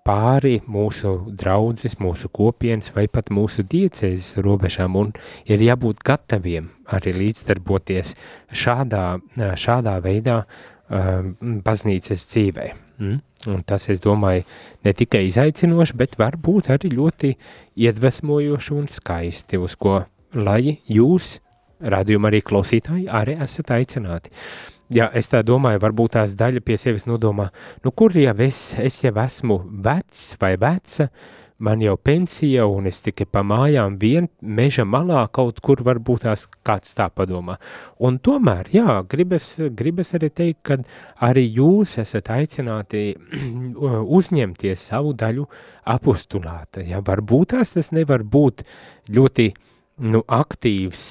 pāri 0.08 0.62
mūsu 0.72 1.34
draudzes, 1.36 1.98
mūsu 2.00 2.30
kopienas 2.32 2.94
vai 2.96 3.08
pat 3.12 3.32
mūsu 3.34 3.66
diecēzes 3.68 4.38
robežām 4.46 4.96
un 4.96 5.12
ir 5.50 5.64
jābūt 5.66 6.04
gataviem 6.08 6.70
arī 6.96 7.12
līdzdarboties 7.18 8.14
šādā, 8.56 9.04
šādā 9.60 9.98
veidā 10.06 10.38
um, 10.44 11.34
baznīcas 11.66 12.24
dzīvē. 12.32 12.70
Mm? 13.04 13.18
Un 13.52 13.60
tas, 13.68 13.90
es 13.92 14.00
domāju, 14.04 14.46
ne 14.88 14.94
tikai 14.98 15.26
izaicinoši, 15.28 15.98
bet 16.00 16.16
varbūt 16.20 16.72
arī 16.74 16.94
ļoti 16.96 17.34
iedvesmojoši 17.84 18.74
un 18.78 18.88
skaisti, 18.92 19.60
uz 19.62 19.76
ko, 19.76 20.00
lai 20.34 20.80
jūs, 20.90 21.38
radījuma 21.84 22.32
arī 22.32 22.42
klausītāji, 22.48 23.06
arī 23.14 23.38
esat 23.44 23.76
aicināti. 23.76 24.34
Ja 24.94 25.10
es 25.16 25.32
tā 25.32 25.44
domāju, 25.46 25.82
varbūt 25.84 26.16
tās 26.18 26.36
daļa 26.38 26.64
pie 26.66 26.78
sevis 26.80 27.08
nodomā, 27.10 27.50
nu 27.84 27.92
kur 27.92 28.16
jau 28.16 28.36
es, 28.44 28.62
es 28.80 29.02
jau 29.04 29.16
esmu 29.24 29.62
vecs 29.84 30.30
vai 30.42 30.56
veca, 30.60 31.10
man 31.58 31.82
jau 31.82 31.96
pensija 31.98 32.68
un 32.70 32.86
es 32.90 33.00
tikai 33.02 33.26
pa 33.32 33.42
mājām 33.46 33.98
vien 34.02 34.28
meža 34.42 34.86
malā 34.86 35.24
kaut 35.34 35.60
kur 35.66 35.82
varbūt 35.86 36.28
tās 36.28 36.46
kāds 36.68 36.94
tā 36.98 37.08
padomā. 37.10 37.58
Un 37.98 38.20
tomēr, 38.22 38.70
jā, 38.74 39.00
gribas, 39.10 39.56
gribas 39.78 40.14
arī 40.18 40.30
teikt, 40.30 40.62
ka 40.70 40.78
arī 41.26 41.48
jūs 41.58 41.98
esat 42.04 42.30
aicināti 42.36 43.10
uzņemties 44.20 44.90
savu 44.92 45.16
daļu 45.18 45.48
apostulāta. 45.98 46.86
Ja? 46.86 47.02
Varbūt 47.06 47.56
tās 47.56 47.74
tas 47.74 47.92
nevar 47.96 48.22
būt 48.24 48.62
ļoti 49.14 49.50
nu, 50.06 50.22
aktīvs, 50.28 51.08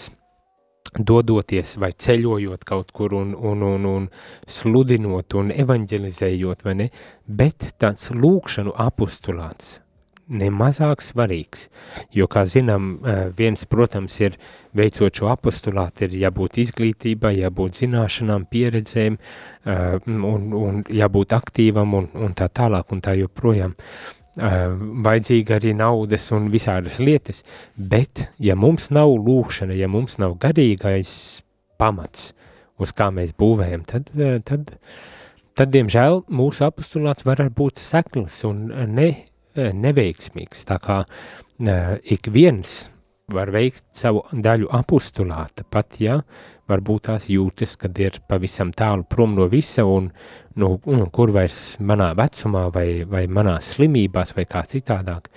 dodoties 0.99 1.76
vai 1.81 1.93
ceļojot 1.93 2.65
kaut 2.69 2.93
kur 2.97 3.15
un, 3.19 3.35
un, 3.35 3.62
un, 3.62 3.88
un 3.91 4.11
sludinot 4.49 5.35
un 5.38 5.50
evanģelizējot, 5.55 6.67
vai 6.67 6.79
ne, 6.83 6.91
bet 7.26 7.73
tāds 7.81 8.11
lūkšanu 8.15 8.76
apustulāts 8.87 9.81
nemazāk 10.26 11.03
svarīgs, 11.05 11.69
jo, 12.15 12.26
kā 12.26 12.45
zinām, 12.50 12.99
eh, 13.05 13.29
viens, 13.37 13.65
protams, 13.65 14.19
ir 14.21 14.37
veicot 14.75 15.15
šo 15.15 15.31
apostulātu, 15.31 16.05
ir 16.07 16.19
jābūt 16.26 16.59
izglītībai, 16.65 17.37
jābūt 17.45 17.81
zināšanām, 17.83 18.49
pieredzēm 18.50 19.19
eh, 19.19 19.99
un, 20.07 20.53
un 20.53 20.83
jābūt 20.91 21.37
aktīvam 21.37 21.95
un, 21.95 22.11
un 22.15 22.35
tā 22.35 22.49
tālāk 22.50 22.93
un 22.93 23.00
tā 23.00 23.15
joprojām 23.21 23.76
vajadzīga 24.37 25.57
arī 25.57 25.73
naudas 25.76 26.28
un 26.37 26.50
visādas 26.52 26.99
lietas, 27.00 27.43
bet 27.76 28.26
ja 28.38 28.57
mums 28.57 28.90
nav 28.93 29.14
lūkšana, 29.16 29.76
ja 29.76 29.88
mums 29.88 30.19
nav 30.21 30.37
garīgais 30.43 31.43
pamats, 31.81 32.33
uz 32.78 32.93
kā 32.93 33.09
mēs 33.14 33.33
būvējam, 33.38 33.87
tad, 33.88 34.12
tad, 34.45 34.75
tad 35.57 35.73
diemžēl, 35.73 36.26
mūsu 36.28 36.66
apostulāts 36.69 37.25
var 37.25 37.40
būt 37.49 37.81
sekls 37.81 38.43
un 38.49 38.69
ne, 38.93 39.09
neveiksmīgs, 39.57 40.66
tā 40.69 40.78
kā 40.85 41.00
ik 42.05 42.28
viens 42.33 42.85
var 43.33 43.50
veikt 43.50 43.85
savu 43.97 44.23
daļu 44.31 44.69
apustulāta, 44.76 45.64
pat 45.64 45.97
ja 45.99 46.21
varbūt 46.71 47.07
tās 47.09 47.29
jūtas, 47.31 47.77
kad 47.81 47.97
ir 48.03 48.19
pavisam 48.29 48.73
tālu 48.77 49.07
prom 49.09 49.37
no 49.39 49.47
visa 49.51 49.85
un, 49.87 50.11
nu, 50.59 50.75
un 50.85 51.07
kur 51.15 51.33
vairs 51.35 51.77
manā 51.79 52.13
vecumā 52.19 52.67
vai, 52.75 52.89
vai 53.09 53.27
manā 53.31 53.57
slimībās 53.63 54.35
vai 54.37 54.47
kā 54.51 54.65
citādāk. 54.69 55.31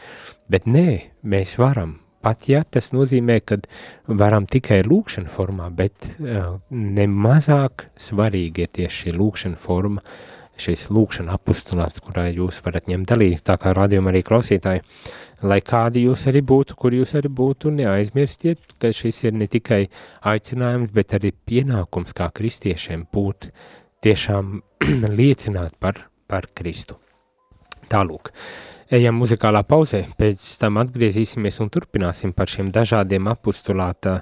Bet 0.50 0.68
nē, 0.70 0.88
mēs 1.30 1.58
varam, 1.62 2.00
pat 2.26 2.50
ja 2.52 2.64
tas 2.66 2.92
nozīmē, 2.96 3.40
ka 3.46 3.62
varam 4.08 4.50
tikai 4.50 4.82
lūkšana 4.88 5.32
formā, 5.32 5.70
bet 5.76 6.12
uh, 6.18 6.58
nemazāk 6.74 7.90
svarīgi 8.00 8.66
ir 8.66 8.76
tieši 8.82 9.06
šī 9.06 9.16
lūkšana 9.20 9.60
forma, 9.60 10.04
šis 10.60 10.90
lūkšana 10.92 11.38
apustulāts, 11.38 12.02
kurā 12.04 12.26
jūs 12.34 12.58
varat 12.66 12.90
ņemt 12.92 13.14
dalīt, 13.14 13.46
tā 13.48 13.56
kā 13.62 13.72
rādījuma 13.78 14.12
arī 14.12 14.26
klausītāji, 14.28 14.82
uh, 14.84 15.29
lai 15.42 15.60
kādi 15.66 16.04
jūs 16.06 16.26
arī 16.32 16.42
būtu, 16.46 16.76
kur 16.80 16.96
jūs 16.96 17.16
arī 17.20 17.32
būtu, 17.32 17.72
neaizmirstiet, 17.76 18.76
ka 18.82 18.92
šis 18.96 19.24
ir 19.28 19.38
ne 19.40 19.48
tikai 19.52 19.86
aicinājums, 20.32 20.92
bet 20.96 21.16
arī 21.18 21.32
pienākums 21.34 22.16
kā 22.18 22.30
kristiešiem 22.36 23.08
būt 23.14 23.52
tiešām 24.04 24.60
liecināt 25.20 25.78
par, 25.80 26.06
par 26.28 26.50
Kristu. 26.56 27.00
Tālūk, 27.90 28.32
ejam 28.94 29.18
muzikālā 29.18 29.64
pauzē, 29.68 30.06
pēc 30.20 30.46
tam 30.62 30.78
atgriezīsimies 30.84 31.60
un 31.64 31.74
turpināsim 31.74 32.36
par 32.38 32.52
šiem 32.52 32.72
dažādiem 32.76 33.32
apustulāta 33.32 34.22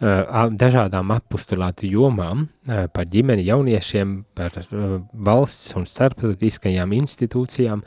dažādām 0.00 1.12
apustulātu 1.14 1.86
jomām, 1.86 2.48
par 2.66 3.06
ģimeni 3.06 3.44
jauniešiem, 3.46 4.24
par 4.34 4.52
valsts 5.12 5.76
un 5.78 5.86
starptautiskajām 5.86 6.92
institūcijām, 6.92 7.84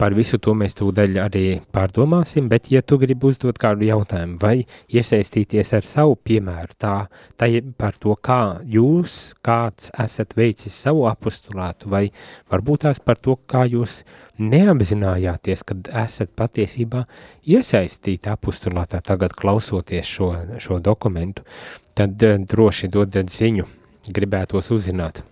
Par 0.00 0.14
visu 0.16 0.38
to 0.42 0.54
mēs 0.58 0.74
tūdaļ 0.78 1.18
arī 1.22 1.44
pārdomāsim, 1.74 2.48
bet 2.50 2.70
ja 2.72 2.82
tu 2.82 2.98
gribi 2.98 3.28
uzdot 3.28 3.58
kādu 3.60 3.86
jautājumu 3.86 4.38
vai 4.42 4.54
iesaistīties 4.90 5.72
ar 5.78 5.86
savu 5.86 6.16
piemēru 6.16 6.74
tā, 6.80 6.94
tā 7.38 7.48
par 7.78 7.98
to, 8.02 8.16
kā 8.18 8.40
jūs 8.66 9.34
kāds 9.46 9.92
esat 10.02 10.34
veicis 10.38 10.74
savu 10.86 11.06
apostulātu 11.10 11.92
vai 11.92 12.06
varbūt 12.50 12.86
tās 12.86 13.02
par 13.04 13.20
to, 13.22 13.36
kā 13.46 13.66
jūs 13.70 14.00
neapzinājāties, 14.42 15.64
kad 15.68 15.90
esat 16.04 16.32
patiesībā 16.38 17.04
iesaistīti 17.46 18.32
apostulātā 18.32 19.02
tagad 19.06 19.36
klausoties 19.38 20.08
šo, 20.08 20.32
šo 20.58 20.80
dokumentu, 20.82 21.46
tad 21.94 22.22
eh, 22.26 22.40
droši 22.40 22.90
dodat 22.90 23.30
ziņu, 23.30 23.68
gribētos 24.10 24.72
uzzināt 24.74 25.22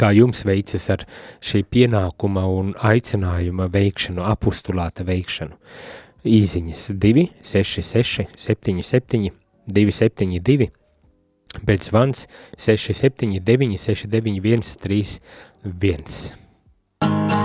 kā 0.00 0.10
jums 0.16 0.44
veicas 0.46 0.88
ar 0.94 1.04
šī 1.44 1.64
pienākuma 1.70 2.44
un 2.48 2.72
aicinājuma 2.74 3.68
veikšanu, 3.72 4.24
apustulāta 4.26 5.06
veikšanu. 5.06 5.56
Īziņas 6.24 6.86
2, 7.00 7.26
6, 7.44 7.82
6, 7.84 8.28
7, 8.46 8.82
7, 8.82 9.28
2, 9.68 9.96
7, 10.00 10.38
2, 10.48 10.70
bet 11.68 11.90
zvans 11.90 12.26
6, 12.56 12.94
7, 12.96 13.36
9, 13.44 13.78
6, 13.78 14.08
9, 14.16 14.40
1, 14.40 14.64
3, 14.80 15.18
1. 15.64 17.43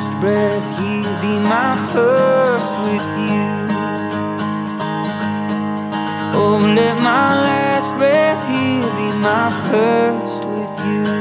Last 0.00 0.18
breath 0.18 0.78
here 0.78 1.20
be 1.20 1.38
my 1.38 1.76
first 1.92 2.72
with 2.84 3.08
you. 3.28 3.50
Oh, 6.32 6.72
let 6.74 6.96
my 7.02 7.42
last 7.42 7.92
breath 7.96 8.40
here 8.48 8.90
be 8.96 9.12
my 9.18 9.50
first 9.68 10.42
with 10.46 10.86
you. 10.86 11.19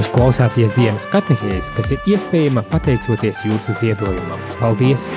Jūs 0.00 0.08
klausāties 0.14 0.72
dienas 0.78 1.04
katehēs, 1.12 1.66
kas 1.76 1.90
ir 1.92 2.06
iespējama 2.08 2.62
pateicoties 2.70 3.42
jūsu 3.44 3.74
ziedojumam. 3.76 4.40
Paldies! 4.56 5.10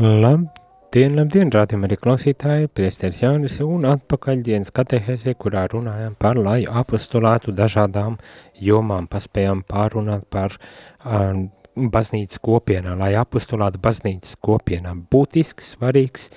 Labdien, 0.00 1.18
labdien, 1.18 1.52
rādījumā 1.52 1.90
arī 1.90 1.98
klausītāji, 2.00 2.70
priesteris 2.72 3.20
Jānis 3.20 3.58
un 3.66 3.84
atpakaļ 3.90 4.40
dienas 4.46 4.72
katehēsē, 4.72 5.36
kurā 5.36 5.66
runājam 5.74 6.16
par 6.16 6.40
laju 6.40 6.72
apostulātu 6.72 7.52
dažādām 7.60 8.16
jomām, 8.64 9.10
paspējām 9.12 9.60
pārunāt 9.68 10.24
par 10.32 10.56
uh, 10.56 11.36
baznīcas 11.76 12.40
kopienā, 12.48 12.96
lai 12.96 13.12
apostulātu 13.20 13.84
baznīcas 13.84 14.40
kopienā 14.40 14.96
būtisks, 15.12 15.74
svarīgs, 15.76 16.30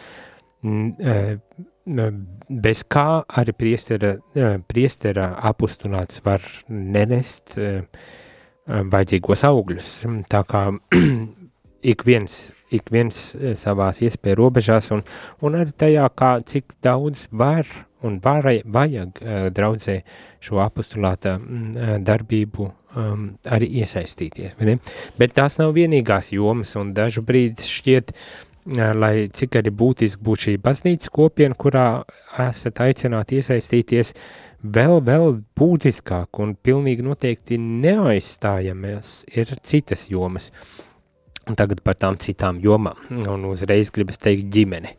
m, 0.67 0.91
uh, 0.99 1.37
bez 1.87 2.83
kā 2.91 3.07
arī 3.39 3.55
priestera, 3.55 4.15
priestera 4.67 5.31
apostulāts 5.49 6.21
var 6.25 6.43
nenest 6.67 7.57
uh, 7.61 7.81
vajadzīgos 8.67 9.45
augļus. 9.47 9.91
Tā 10.31 10.43
kā 10.47 10.67
ik 11.93 12.05
viens 12.07 12.39
ik 12.67 12.89
viens 12.91 13.15
eh, 13.39 13.53
savās 13.55 14.01
iespēju 14.03 14.35
robežās 14.35 14.89
un, 14.91 15.03
un 15.39 15.53
arī 15.55 15.71
tajā, 15.71 16.07
kā 16.19 16.33
cik 16.43 16.75
daudz 16.83 17.29
var 17.31 17.63
un 18.03 18.17
varai, 18.21 18.59
vajag 18.67 19.21
draudzē 19.55 19.95
šo 20.43 20.59
apostulāta 20.61 21.37
uh, 21.39 21.95
darbību 22.05 22.67
um, 22.67 23.23
arī 23.49 23.71
iesaistīties. 23.79 24.59
Bet 25.17 25.33
tās 25.39 25.57
nav 25.57 25.73
vienīgās 25.79 26.29
jomas 26.35 26.75
un 26.77 26.91
dažu 26.93 27.23
brīdi 27.25 27.65
šķiet, 27.65 28.13
uh, 28.13 28.46
lai 28.75 29.29
cik 29.33 29.59
arī 29.61 29.71
būtiski 29.71 30.23
būtu 30.23 30.47
šī 30.47 30.55
baznīcas 30.63 31.13
kopiena, 31.13 31.55
kurā 31.55 31.85
esat 32.47 32.81
aicināti 32.83 33.39
iesaistīties, 33.39 34.11
vēl, 34.63 34.99
vēl 35.07 35.39
būtiskāk 35.59 36.41
un 36.43 36.57
pilnīgi 36.59 37.05
noteikti 37.05 37.61
neaizstājamies 37.61 39.21
ir 39.37 39.55
citas 39.63 40.09
jomas. 40.11 40.51
Uh, 40.51 40.83
tagad 41.55 41.81
par 41.85 41.95
tām 41.95 42.17
citām 42.19 42.59
jomām, 42.63 42.97
un 43.29 43.45
uzreiz 43.47 43.91
gribas 43.93 44.19
teikt 44.19 44.49
ģimene. 44.51 44.95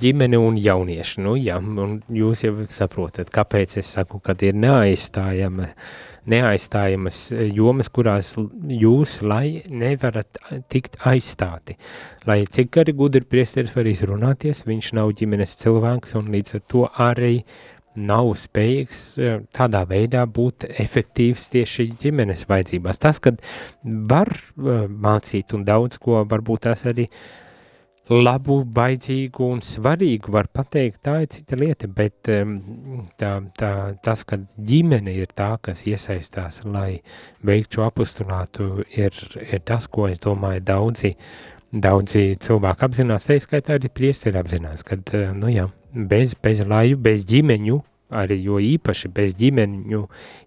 Ģimene 0.00 0.38
un 0.40 0.56
jaunieši, 0.56 1.20
nu 1.20 1.34
jā, 1.36 1.58
un 1.60 1.98
jūs 2.16 2.46
jau 2.46 2.54
saprotat, 2.72 3.28
kāpēc 3.32 3.76
es 3.82 3.90
saku, 3.92 4.22
ka 4.24 4.32
ir 4.40 4.56
neaizstājama, 4.56 5.68
neaizstājamas 6.32 7.18
jomas, 7.52 7.90
kurās 7.92 8.32
jūs, 8.72 9.18
lai 9.26 9.60
nevarat 9.68 10.40
tikt 10.72 10.96
aizstāti. 11.08 11.76
Lai 12.24 12.40
cik 12.48 12.80
arī 12.80 12.96
gudri 12.96 13.26
priesteris 13.26 13.74
var 13.76 13.90
izrunāties, 13.90 14.64
viņš 14.64 14.94
nav 14.96 15.12
ģimenes 15.20 15.58
cilvēks, 15.60 16.16
un 16.16 16.32
līdz 16.32 16.56
ar 16.56 16.66
to 16.72 16.88
arī 17.10 17.34
nav 17.98 18.32
spējīgs 18.40 19.00
e, 19.20 19.32
tādā 19.52 19.82
veidā 19.88 20.24
būt 20.24 20.64
efektīvs 20.80 21.50
tieši 21.52 21.90
ģimenes 22.00 22.46
vajadzībās. 22.48 23.00
Tas, 23.02 23.20
kad 23.20 23.42
var 23.84 24.32
e, 24.32 24.78
mācīt 24.88 25.52
un 25.56 25.66
daudz 25.68 26.00
ko, 26.00 26.22
varbūt 26.28 26.64
tas 26.70 26.86
arī 26.88 27.08
labu, 28.10 28.62
baidzīgu 28.66 29.46
un 29.54 29.60
svarīgu 29.62 30.32
var 30.34 30.48
pateikt, 30.52 31.02
tā 31.06 31.20
ir 31.22 31.30
cita 31.30 31.58
lieta, 31.58 31.88
bet 31.88 32.30
tā, 33.20 33.30
tā, 33.58 33.72
tas, 34.02 34.24
ka 34.26 34.40
ģimene 34.58 35.14
ir 35.14 35.30
tā, 35.34 35.54
kas 35.62 35.86
iesaistās, 35.86 36.62
lai 36.64 37.00
veiktu 37.46 37.84
apustulātu, 37.86 38.84
ir, 38.90 39.14
ir 39.46 39.62
tas, 39.64 39.86
ko 39.86 40.08
es 40.10 40.22
domāju 40.22 40.64
daudzi, 40.66 41.14
daudzi 41.72 42.34
cilvēki 42.42 42.88
apzinās, 42.88 43.30
tā 43.30 43.38
skaitā 43.40 43.78
arī 43.78 43.92
priesteri 43.92 44.40
apzinās, 44.42 44.82
kad, 44.86 45.14
nu 45.38 45.52
jā, 45.52 45.68
bez, 45.94 46.34
bez 46.42 46.66
laju, 46.66 46.98
bez 47.00 47.24
ģimeņu, 47.28 47.80
arī 48.12 48.38
jo 48.44 48.60
īpaši 48.62 49.10
bez 49.14 49.34
ģimeņu 49.40 50.02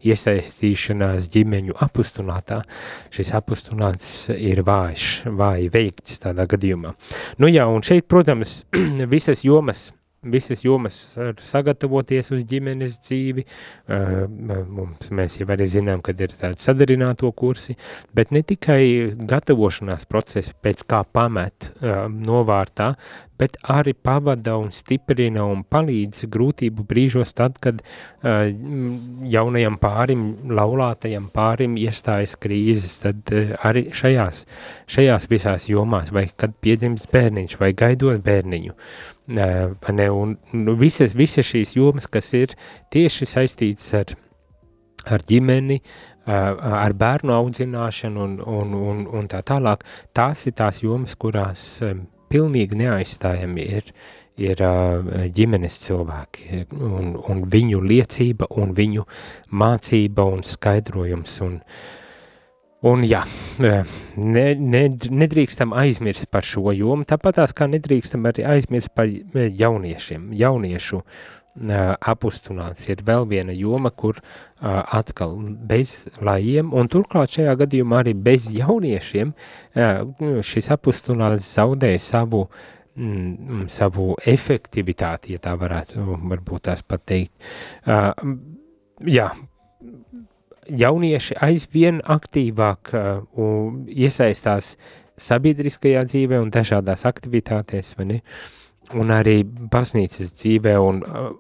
iesaistīšanās 0.06 1.30
ģimeņu 1.34 1.78
apustulātā, 1.86 2.62
šis 3.16 3.34
apustulāts 3.38 4.10
ir 4.36 4.64
vājš, 4.66 5.12
vāji 5.36 5.70
veikts 5.74 6.22
tādā 6.24 6.48
gadījumā. 6.50 6.96
Nu 7.42 7.52
jā, 7.52 7.68
un 7.68 7.86
šeit, 7.86 8.08
protams, 8.12 8.64
visas 9.16 9.46
jomas 9.46 9.90
visas 10.26 10.64
jomas 10.66 10.96
sagatavoties 11.46 12.32
uz 12.36 12.44
ģimenes 12.50 12.98
dzīvi, 13.06 13.46
mums 13.88 15.12
mēs 15.16 15.40
jau 15.40 15.48
arī 15.54 15.68
zinām, 15.70 16.02
kad 16.06 16.22
ir 16.22 16.34
tādi 16.34 16.62
sadarināto 16.62 17.32
kursi, 17.38 17.78
bet 18.16 18.34
ne 18.36 18.42
tikai 18.46 19.14
gatavošanās 19.30 20.08
procesi 20.10 20.56
pēc 20.66 20.86
kā 20.90 21.04
pamet 21.06 21.72
novārtā, 22.16 22.94
bet 23.40 23.58
arī 23.72 23.94
pavada 23.94 24.56
un 24.60 24.72
stiprina 24.76 25.46
un 25.50 25.64
palīdz 25.68 26.26
grūtību 26.32 26.86
brīžos 26.88 27.36
tad, 27.38 27.60
kad 27.64 27.82
uh, 27.82 28.48
jaunajam 29.32 29.80
pārim, 29.82 30.26
laulātajam 30.56 31.28
pārim 31.36 31.76
iestājas 31.82 32.38
krīzes, 32.42 32.98
tad 33.04 33.36
uh, 33.36 33.56
arī 33.68 33.88
šajās, 33.96 34.46
šajās 34.96 35.30
visās 35.32 35.70
jomās, 35.72 36.14
vai 36.16 36.28
kad 36.32 36.56
piedzimst 36.64 37.12
bērniņš, 37.14 37.60
vai 37.62 37.74
gaidot 37.78 38.24
bērniņu, 38.26 38.76
ne, 39.36 39.50
un 40.10 40.36
nu, 40.54 40.76
visas, 40.80 41.16
visas 41.18 41.48
šīs 41.52 41.76
jomas, 41.78 42.08
kas 42.12 42.34
ir 42.38 42.56
tieši 42.94 43.28
saistītas 43.30 43.94
ar, 44.02 44.18
ar 45.12 45.26
ģimeni, 45.28 45.82
ar 46.26 46.94
bērnu 46.98 47.34
audzināšanu 47.36 48.24
un, 48.24 48.36
un, 48.42 48.74
un, 48.74 49.06
un 49.20 49.28
tā 49.30 49.44
tālāk, 49.46 49.86
tās 50.16 50.48
ir 50.50 50.56
tās 50.58 50.82
jomas, 50.82 51.14
kurās 51.20 51.84
pilnīgi 52.36 52.84
neaizstājami 52.84 53.68
ir, 53.80 53.92
ir 54.38 54.64
ģimenes 55.36 55.82
cilvēki 55.88 56.66
un, 56.76 57.14
un 57.16 57.46
viņu 57.52 57.84
liecība 57.88 58.52
un 58.60 58.76
viņu 58.76 59.08
mācība 59.56 60.28
un 60.36 60.44
skaidrojums 60.44 61.40
un 61.48 61.62
uh, 61.62 61.94
Un 62.86 63.02
jā, 63.08 63.24
ne, 63.58 63.80
ne, 64.54 64.82
nedrīkstam 64.94 65.72
aizmirst 65.74 66.28
par 66.30 66.46
šo 66.46 66.70
jomu, 66.76 67.06
tāpat 67.10 67.40
tās 67.40 67.56
kā 67.58 67.66
nedrīkstam 67.72 68.28
arī 68.30 68.44
aizmirst 68.46 68.92
par 68.94 69.10
jauniešiem. 69.10 70.28
Jauniešu 70.38 71.00
apustulāts 71.56 72.90
ir 72.90 73.02
vēl 73.06 73.28
viena 73.30 73.54
joma, 73.56 73.92
kur 73.92 74.20
atkal 74.60 75.38
bez 75.70 76.08
lajiem, 76.22 76.74
un 76.76 76.90
turklāt 76.92 77.38
šajā 77.38 77.56
gadījumā 77.64 78.04
arī 78.04 78.14
bez 78.14 78.50
jauniešiem 78.52 79.34
šis 80.44 80.72
apustulāts 80.76 81.48
zaudēja 81.56 82.02
savu, 82.04 82.46
mm, 82.96 83.68
savu 83.72 84.16
efektivitāti, 84.26 85.36
ja 85.36 85.44
tā 85.44 85.56
varētu 85.60 86.20
varbūt 86.28 86.68
tās 86.68 86.84
pateikt. 86.84 87.36
Jā, 89.06 89.30
jaunieši 90.70 91.36
aizvien 91.46 92.00
aktīvāk 92.02 92.94
uh, 92.96 93.74
iesaistās 93.88 94.76
sabiedriskajā 95.16 96.04
dzīvē 96.10 96.40
un 96.42 96.52
dažādās 96.52 97.06
aktivitātēs, 97.08 97.94
vai 98.00 98.06
ne? 98.10 98.22
Un 98.94 99.10
arī 99.10 99.40
baznīcas 99.44 100.36
dzīvē 100.38 100.76
un 100.78 101.02
uh, 101.02 101.32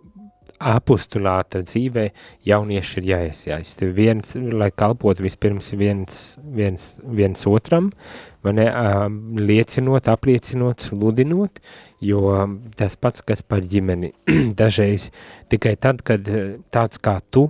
apostulāta 0.59 1.61
dzīvē 1.65 2.05
jaunieši 2.47 2.99
ir 3.01 3.09
jāiesaist. 3.09 3.83
Viens, 3.95 4.35
lai 4.35 4.69
kalpot 4.71 5.19
vispirms 5.23 5.73
viens, 5.77 6.23
viens, 6.55 6.87
viens 7.03 7.45
otram, 7.49 7.91
vai 8.45 8.55
ne, 8.59 8.67
liecinot, 9.41 10.07
apliecinot, 10.11 10.87
sludinot, 10.87 11.59
jo 12.01 12.39
tas 12.77 12.95
pats, 12.95 13.25
kas 13.25 13.43
par 13.43 13.65
ģimeni, 13.67 14.13
dažreiz 14.59 15.11
tikai 15.51 15.75
tad, 15.75 16.03
kad 16.07 16.29
tāds 16.71 17.01
kā 17.01 17.19
tu 17.31 17.49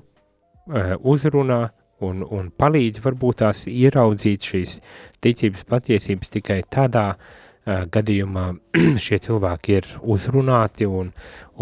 uzrunā 1.06 1.62
un, 2.04 2.26
un 2.26 2.50
palīdz 2.52 3.04
varbūt 3.06 3.44
tās 3.44 3.66
ieraudzīt 3.70 4.50
šīs 4.50 4.80
ticības 5.24 5.68
patiesības 5.70 6.34
tikai 6.34 6.64
tādā 6.74 7.12
uh, 7.14 7.28
gadījumā 7.66 8.46
šie 9.06 9.20
cilvēki 9.26 9.78
ir 9.80 9.88
uzrunāti 10.02 10.88
un, 10.88 11.12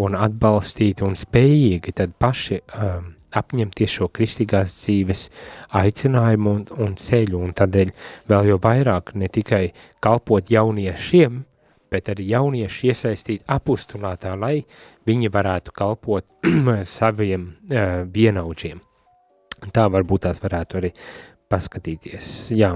un 0.03 0.17
atbalstīti 0.19 1.05
un 1.07 1.15
spējīgi 1.17 1.95
tad 1.99 2.15
paši 2.19 2.59
um, 2.59 3.13
apņemties 3.33 3.95
šo 3.97 4.09
kristīgās 4.13 4.75
dzīves 4.81 5.23
aicinājumu 5.79 6.53
un, 6.57 6.67
un 6.85 6.93
ceļu, 6.99 7.39
un 7.39 7.55
tādēļ 7.57 7.93
vēl 8.29 8.51
jau 8.51 8.59
vairāk 8.61 9.15
ne 9.17 9.29
tikai 9.31 9.65
kalpot 10.03 10.51
jauniešiem, 10.53 11.41
bet 11.93 12.09
arī 12.09 12.27
jaunieši 12.33 12.89
iesaistīt 12.89 13.45
apustulātā, 13.53 14.33
lai 14.37 14.63
viņi 15.07 15.31
varētu 15.33 15.73
kalpot 15.77 16.27
saviem 16.99 17.47
uh, 17.47 18.03
vienaudžiem. 18.09 18.81
Tā 19.73 19.87
varbūt 19.87 20.25
tās 20.27 20.41
varētu 20.43 20.81
arī 20.81 20.91
paskatīties, 21.47 22.27
jā, 22.57 22.73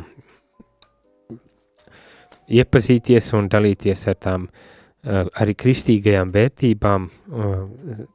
iepazīties 2.48 3.34
un 3.38 3.50
dalīties 3.52 4.08
ar 4.12 4.20
tām 4.24 4.48
uh, 4.48 5.26
arī 5.40 5.56
kristīgajām 5.60 6.32
vērtībām, 6.36 7.08
uh, 7.08 8.06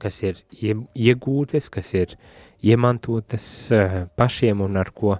kas 0.00 0.22
ir 0.24 0.38
iegūtas, 0.96 1.68
kas 1.68 1.92
ir 1.94 2.14
iemantotas 2.64 3.46
pašiem 4.16 4.62
un 4.64 4.78
ar 4.80 4.90
ko 4.96 5.18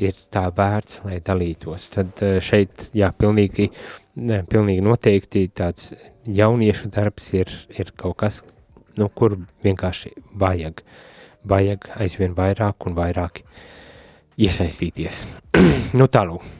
ir 0.00 0.16
tā 0.32 0.46
vērts, 0.56 1.02
lai 1.04 1.18
dalītos. 1.24 1.90
Tad 1.94 2.22
šeit, 2.40 2.88
jā, 2.96 3.10
pilnīgi, 3.12 3.68
ne, 4.24 4.40
pilnīgi 4.48 4.84
noteikti 4.84 5.44
tāds 5.52 5.92
jauniešu 6.24 6.90
darbs 6.94 7.32
ir, 7.36 7.52
ir 7.76 7.92
kaut 7.96 8.16
kas, 8.22 8.40
nu, 8.96 9.08
kur 9.08 9.36
vienkārši 9.64 10.14
vajag. 10.40 10.80
Vajag 11.50 11.90
aizvien 12.00 12.36
vairāk 12.36 12.88
un 12.88 12.96
vairāk 12.96 13.42
iesaistīties. 14.40 15.24
nu 16.00 16.08
tālūk. 16.08 16.59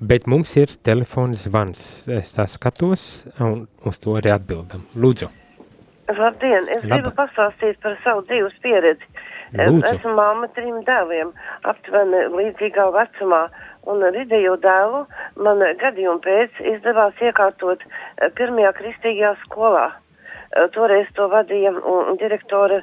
Bet 0.00 0.24
mums 0.26 0.54
ir 0.56 0.70
telefons 0.80 1.44
zvans. 1.44 1.80
Es 2.08 2.32
tā 2.32 2.46
skatos 2.48 3.26
un 3.36 3.66
uz 3.84 3.98
to 4.00 4.16
arī 4.16 4.32
atbildam. 4.32 4.86
Lūdzu. 4.96 5.28
Labdien, 6.10 6.66
es 6.72 6.82
Laba. 6.82 6.94
gribu 6.94 7.12
pastāstīt 7.18 7.76
par 7.84 7.98
savu 8.04 8.24
dzīves 8.30 8.56
pieredzi. 8.64 9.06
Lūdzu. 9.52 9.92
Esmu 9.92 10.14
mamma 10.16 10.48
trim 10.56 10.80
dēliem, 10.86 11.34
aptuveni 11.68 12.22
līdzīgā 12.32 12.86
vecumā, 12.96 13.42
un 13.92 14.04
vidējo 14.16 14.56
dēlu 14.64 15.04
man 15.44 15.64
gadījumu 15.82 16.22
pēc 16.24 16.60
izdevās 16.74 17.20
iekārtot 17.20 17.84
eh, 17.84 18.30
pirmajā 18.40 18.72
kristīgajā 18.80 19.34
skolā. 19.44 19.90
Eh, 19.92 20.68
toreiz 20.74 21.10
to 21.14 21.28
vadīja 21.30 21.74
um, 21.76 22.16
direktore 22.18 22.82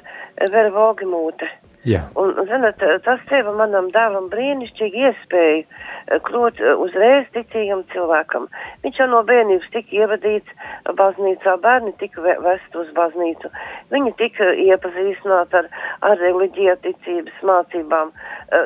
Vera 0.52 0.70
Vogimūte. 0.72 1.50
Jā. 1.88 2.02
Un, 2.20 2.34
zinat, 2.48 2.82
tas 3.04 3.20
deva 3.30 3.54
manam 3.56 3.88
dēlam 3.94 4.28
brīnišķīgi 4.32 5.04
iespēju 5.08 5.60
eh, 5.62 6.18
kļūt 6.26 6.60
eh, 6.60 6.74
uzreiz 6.84 7.28
ticīgam 7.36 7.84
cilvēkam. 7.94 8.48
Viņš 8.84 9.00
jau 9.00 9.08
no 9.08 9.22
bērnības 9.28 9.70
tika 9.72 9.96
ievadīts 10.02 10.66
baznīcā, 10.98 11.56
bērni 11.64 11.94
tika 12.02 12.24
vest 12.44 12.76
uz 12.76 12.90
baznīcu. 12.96 13.50
Viņi 13.94 14.14
tika 14.20 14.50
iepazīstināti 14.66 15.62
ar, 15.62 15.70
ar 16.04 16.20
reliģija 16.20 16.76
ticības 16.84 17.40
mācībām. 17.48 18.12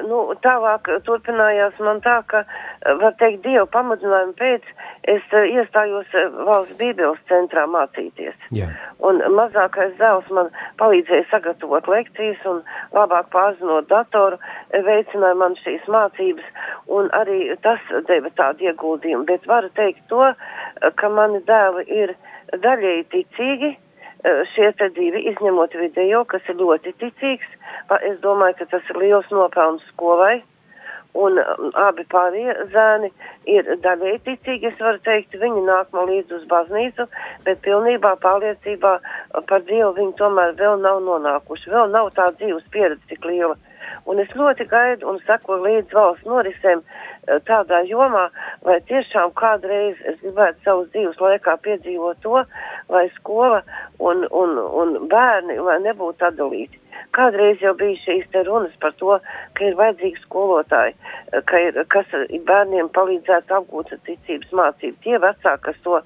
Nu, 0.06 0.24
tālāk 0.44 0.86
turpinājās 1.06 1.78
man 1.82 1.98
tā, 2.04 2.20
ka, 2.30 2.44
var 3.00 3.16
teikt, 3.18 3.42
Dievu 3.42 3.66
pamudinājumu 3.74 4.36
pēc 4.38 4.68
es 5.10 5.24
iestājos 5.34 6.10
valsts 6.46 6.76
bībeles 6.78 7.18
centrā 7.30 7.64
mācīties. 7.70 8.36
Jā. 8.54 8.68
Un 9.02 9.18
mazākais 9.34 9.96
dēls 9.98 10.28
man 10.34 10.52
palīdzēja 10.78 11.26
sagatavot 11.32 11.88
lekcijas 11.90 12.44
un 12.46 12.62
labāk 13.12 13.30
pārzinot 13.32 13.88
datoru, 13.88 14.38
veicināja 14.72 15.36
man 15.36 15.56
šīs 15.60 15.84
mācības, 15.88 16.44
un 16.88 17.10
arī 17.12 17.54
tas 17.62 17.80
deva 18.08 18.30
tādu 18.36 18.64
ieguldījumu. 18.64 19.26
Bet 19.26 19.46
varu 19.46 19.68
teikt 19.76 20.06
to, 20.08 20.32
ka 20.96 21.08
mani 21.08 21.42
dēli 21.44 21.84
ir 21.88 22.14
daļēji 22.52 23.04
ticīgi, 23.12 23.76
šie 24.54 24.72
te 24.78 24.88
divi, 24.94 25.26
izņemot 25.32 25.74
video, 25.74 26.24
kas 26.24 26.42
ir 26.48 26.56
ļoti 26.56 26.94
ticīgs, 27.02 27.48
es 28.02 28.18
domāju, 28.22 28.56
ka 28.58 28.64
tas 28.76 28.82
ir 28.90 28.96
liels 29.02 29.28
nopelns 29.30 29.82
skolai 29.92 30.42
un 31.18 31.38
um, 31.38 31.70
abi 31.86 32.04
pārējie 32.12 32.54
zēni 32.72 33.10
ir 33.50 33.68
daļai 33.84 34.14
ticīgi, 34.26 34.70
es 34.70 34.80
varu 34.80 35.00
teikt, 35.06 35.36
viņi 35.42 35.64
nāk 35.66 35.92
man 35.96 36.08
līdz 36.10 36.38
uz 36.38 36.46
baznīcu, 36.52 37.08
bet 37.46 37.60
pilnībā 37.66 38.14
pārliecībā 38.22 38.94
par 39.50 39.66
Dievu 39.68 39.92
viņi 39.98 40.16
tomēr 40.20 40.56
vēl 40.60 40.80
nav 40.80 41.02
nonākuši, 41.08 41.74
vēl 41.74 41.92
nav 41.92 42.10
tā 42.16 42.30
dzīves 42.38 42.64
pieredze 42.72 43.12
tik 43.12 43.28
liela. 43.28 43.58
Un 44.08 44.18
es 44.22 44.30
ļoti 44.38 44.66
gaidu 44.70 45.08
un 45.10 45.20
sekoju 45.26 45.62
līdz 45.66 45.94
valsts 45.94 46.26
norisēm 46.26 46.80
eh, 46.80 47.11
tādā 47.46 47.82
jomā, 47.86 48.28
lai 48.66 48.78
tiešām 48.88 49.32
kādreiz 49.38 49.98
es 50.10 50.18
gribētu 50.22 50.64
savus 50.64 50.88
dzīves 50.94 51.20
laikā 51.22 51.56
piedzīvot 51.62 52.20
to, 52.22 52.42
lai 52.90 53.08
skola 53.16 53.62
un, 53.98 54.26
un, 54.30 54.58
un 54.58 54.96
bērni, 55.08 55.58
lai 55.62 55.78
nebūtu 55.86 56.26
atdalīti. 56.26 56.80
Kādreiz 57.12 57.60
jau 57.60 57.74
bija 57.76 57.98
šīs 58.02 58.28
te 58.32 58.42
runas 58.46 58.74
par 58.80 58.94
to, 59.00 59.18
ka 59.56 59.64
ir 59.64 59.76
vajadzīgi 59.76 60.22
skolotāji, 60.24 60.94
ka 61.48 61.60
ir, 61.60 61.78
kas 61.92 62.08
bērniem 62.48 62.88
palīdzētu 62.96 63.56
apgūt 63.58 63.92
ticības 64.06 64.52
mācību. 64.52 64.96
Tie 65.04 65.18
vecāki, 65.20 65.64
kas 65.66 65.82
to 65.84 66.00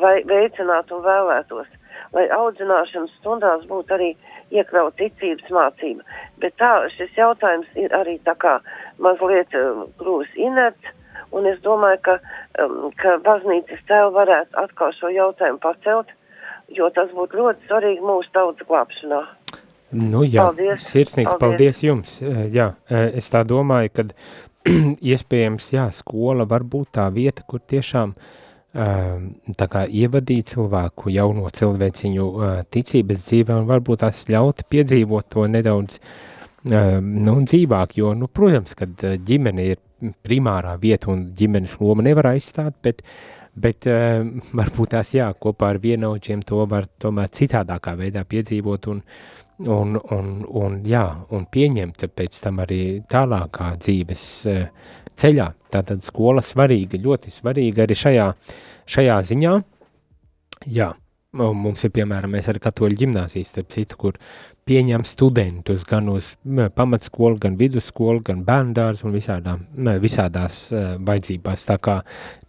vai, 0.00 0.16
veicinātu 0.28 0.98
un 0.98 1.04
vēlētos, 1.04 1.68
lai 2.14 2.26
audzināšanas 2.34 3.14
stundās 3.20 3.64
būtu 3.70 3.96
arī 3.96 4.10
iekļaut 4.54 4.96
ticības 5.00 5.50
mācība. 5.50 6.04
Bet 6.42 6.54
tā 6.60 6.72
šis 6.94 7.16
jautājums 7.18 7.66
ir 7.80 7.94
arī 7.96 8.18
tā 8.26 8.36
kā 8.38 8.58
mazliet 9.02 9.54
um, 9.58 9.86
kļūst 10.00 10.38
inerts. 10.38 10.92
Un 11.34 11.48
es 11.50 11.58
domāju, 11.64 11.98
ka, 12.06 12.14
um, 12.62 12.92
ka 13.00 13.16
baznīcas 13.24 13.82
tēvi 13.88 14.12
varētu 14.14 14.60
atkal 14.62 14.94
šo 14.94 15.10
jautājumu 15.10 15.58
pacelt, 15.64 16.12
jo 16.70 16.86
tas 16.94 17.10
būtu 17.16 17.40
ļoti 17.40 17.66
svarīgi 17.66 18.04
mūsu 18.04 18.30
tautas 18.36 18.68
glābšanā. 18.68 19.24
Nu, 19.96 20.22
jā, 20.26 20.42
paldies. 20.42 20.86
sirsnīgs 20.86 21.34
paldies. 21.34 21.40
paldies 21.42 21.82
jums. 21.82 22.16
Jā, 22.52 22.72
es 22.90 23.30
tā 23.32 23.42
domāju, 23.46 23.92
ka 23.94 24.06
iespējams, 25.14 25.68
jā, 25.76 25.86
skola 25.94 26.46
var 26.48 26.66
būt 26.66 26.96
tā 26.98 27.06
vieta, 27.14 27.44
kur 27.46 27.62
tiešām 27.62 28.16
tā 28.76 29.68
kā 29.72 29.86
ievadīt 29.88 30.52
cilvēku 30.52 31.12
jauno 31.14 31.48
cilvēciņu 31.48 32.26
ticības 32.74 33.22
dzīvē 33.30 33.60
un 33.62 33.68
varbūt 33.70 34.02
tās 34.04 34.24
ļaut 34.28 34.66
piedzīvot 34.72 35.30
to 35.32 35.46
nedaudz 35.48 36.00
nu, 36.66 37.36
dzīvāk, 37.46 37.96
jo, 37.96 38.12
nu, 38.18 38.28
protams, 38.28 38.74
kad 38.76 39.00
ģimene 39.00 39.66
ir 39.70 39.80
primārā 40.26 40.74
vieta 40.82 41.10
un 41.12 41.28
ģimenes 41.36 41.78
loma 41.80 42.04
nevar 42.04 42.32
aizstāt, 42.34 42.74
bet, 42.84 43.02
bet 43.54 43.88
varbūt 44.60 44.92
tās, 44.96 45.14
jā, 45.16 45.30
kopā 45.40 45.72
ar 45.74 45.80
vienaudžiem 45.82 46.44
to 46.46 46.66
var 46.68 46.90
tomēr 47.00 47.32
citādākā 47.32 47.96
veidā 47.96 48.26
piedzīvot 48.28 48.90
un, 48.92 49.02
un, 49.64 49.96
un, 49.96 50.30
un, 50.44 50.78
jā, 50.84 51.06
un 51.32 51.48
pieņemt 51.52 52.08
pēc 52.12 52.40
tam 52.44 52.60
arī 52.66 52.82
tālākā 53.08 53.72
dzīves 53.80 54.24
eh, 54.52 54.66
ceļā. 55.20 55.48
Tātad 55.72 56.04
skola 56.06 56.44
svarīga, 56.44 57.00
ļoti 57.02 57.32
svarīga 57.34 57.84
arī 57.86 57.96
šajā, 57.98 58.28
šajā 58.96 59.16
ziņā. 59.30 59.56
Jā, 60.72 60.92
mums 61.36 61.84
ir 61.86 61.92
piemēram, 61.96 62.36
mēs 62.36 62.50
ar 62.52 62.60
katoļu 62.62 63.00
ģimnāzijas, 63.04 63.52
starp 63.52 63.72
citu, 63.74 63.98
kur 64.00 64.20
pieņem 64.66 65.04
studentus 65.06 65.84
gan 65.86 66.08
uz 66.10 66.32
pamatskolu, 66.74 67.38
gan 67.42 67.54
vidusskolu, 67.58 68.22
gan 68.26 68.40
bērndārs 68.46 69.04
un 69.06 69.12
visādām, 69.14 69.62
visādās 70.02 70.56
uh, 70.72 70.96
vajadzībās. 71.06 71.62
Tā 71.68 71.76
kā 71.78 72.00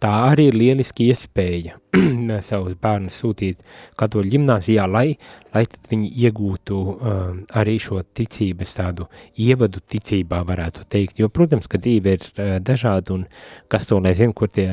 tā 0.02 0.10
arī 0.32 0.48
ir 0.50 0.58
lieliski 0.58 1.06
iespēja 1.12 1.76
savus 2.48 2.74
bērnus 2.82 3.20
sūtīt 3.22 3.62
katoļu 3.98 4.34
ģimnāzijā, 4.34 4.88
lai, 4.90 5.12
lai 5.54 5.62
tad 5.70 5.92
viņi 5.92 6.10
iegūtu 6.24 6.80
uh, 6.82 7.20
arī 7.60 7.76
šo 7.82 8.02
ticības 8.02 8.74
tādu 8.80 9.06
ievadu 9.38 9.84
ticībā 9.86 10.42
varētu 10.48 10.88
teikt. 10.90 11.22
Jo, 11.22 11.30
protams, 11.30 11.70
ka 11.70 11.78
dzīve 11.78 12.18
ir 12.18 12.26
uh, 12.32 12.56
dažāda 12.58 13.14
un 13.14 13.28
kas 13.70 13.86
to 13.86 14.02
nezin, 14.02 14.34
kur 14.34 14.50
tie 14.50 14.72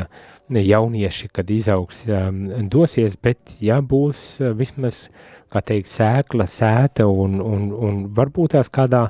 jaunieši, 0.49 1.29
kad 1.33 1.49
izaugs, 1.49 2.03
um, 2.09 2.45
dosies, 2.69 3.17
bet 3.21 3.57
ja 3.65 3.79
būs 3.81 4.25
uh, 4.43 4.53
vismaz 4.57 5.07
kā 5.53 5.61
teikt, 5.65 5.89
sēkla, 5.89 6.47
sēta 6.49 7.07
un, 7.09 7.39
un, 7.41 7.69
un 7.73 8.01
varbūt 8.15 8.55
tās 8.57 8.69
kādā 8.73 9.07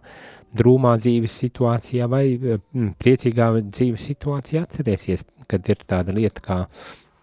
drūmā 0.55 0.95
dzīves 1.01 1.39
situācijā 1.43 2.07
vai 2.11 2.25
mm, 2.37 2.93
priecīgā 3.01 3.49
dzīves 3.65 4.05
situācijā 4.11 4.63
atcerēsies, 4.63 5.25
kad 5.51 5.67
ir 5.71 5.81
tāda 5.87 6.15
lieta 6.15 6.43
kā 6.45 6.59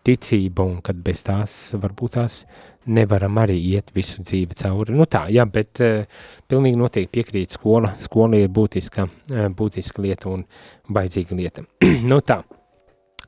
ticība 0.04 0.66
un 0.66 0.80
kad 0.84 0.98
bez 0.98 1.22
tās 1.24 1.54
varbūt 1.78 2.16
tās 2.18 2.42
nevaram 2.90 3.38
arī 3.38 3.56
iet 3.76 3.92
visu 3.94 4.24
dzīvi 4.26 4.58
cauri. 4.58 4.96
Nu 4.98 5.06
tā, 5.06 5.28
jā, 5.32 5.46
bet 5.46 5.80
uh, 5.84 6.24
pilnīgi 6.50 6.80
noteikti 6.80 7.14
piekrīt 7.20 7.54
skola. 7.54 7.94
Skola 8.02 8.42
ir 8.42 8.50
būtiska, 8.52 9.06
uh, 9.06 9.46
būtiska 9.54 10.02
lieta 10.02 10.32
un 10.32 10.42
baidzīga 10.90 11.38
lieta. 11.38 11.64
nu 12.10 12.18
tā, 12.26 12.42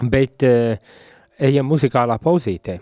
bet 0.02 0.46
uh, 0.48 0.94
ejam 1.42 1.66
muzikālā 1.68 2.16
pauzītē, 2.22 2.78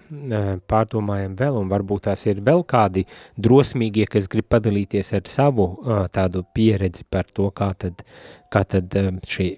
pārdomājam 0.68 1.34
vēl, 1.38 1.58
un 1.62 1.70
varbūt 1.72 2.06
tās 2.08 2.24
ir 2.28 2.42
vēl 2.44 2.64
kādi 2.68 3.04
drosmīgie, 3.40 4.06
kas 4.10 4.28
grib 4.32 4.48
padalīties 4.52 5.12
ar 5.16 5.28
savu 5.30 5.68
tādu 6.12 6.44
pieredzi 6.54 7.06
par 7.08 7.30
to, 7.32 7.48
kā 7.56 7.72
tad, 7.78 8.04
kā 8.52 8.64
tad 8.68 8.96
šī 9.28 9.48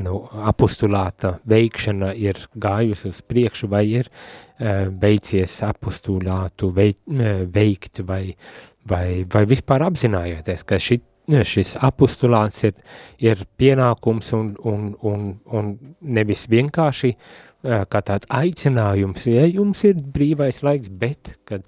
nu, 0.00 0.22
apostulāta 0.50 1.36
veikšana 1.50 2.12
ir 2.18 2.40
gājusi 2.54 3.10
uz 3.10 3.20
priekšu, 3.26 3.70
vai 3.70 3.84
ir 4.00 4.10
beidzies 4.58 5.60
apostulātu 5.66 6.72
veikt, 6.74 8.02
vai, 8.06 8.24
vai, 8.90 9.06
vai 9.30 9.46
vispār 9.50 9.86
apzinājoties, 9.86 10.66
ka 10.66 10.80
šī 10.82 11.00
šis 11.28 11.76
apostulāts 11.84 12.64
ir, 12.68 12.74
ir 13.22 13.44
pienākums 13.60 14.32
un, 14.36 14.50
un, 14.66 14.90
un, 15.06 15.30
un 15.46 15.70
nevis 16.00 16.46
vienkārši 16.50 17.14
kā 17.60 18.00
tāds 18.00 18.28
aicinājums, 18.32 19.26
ja 19.28 19.44
jums 19.44 19.84
ir 19.84 19.98
brīvais 20.00 20.62
laiks, 20.64 20.88
bet, 20.88 21.34
kad 21.44 21.66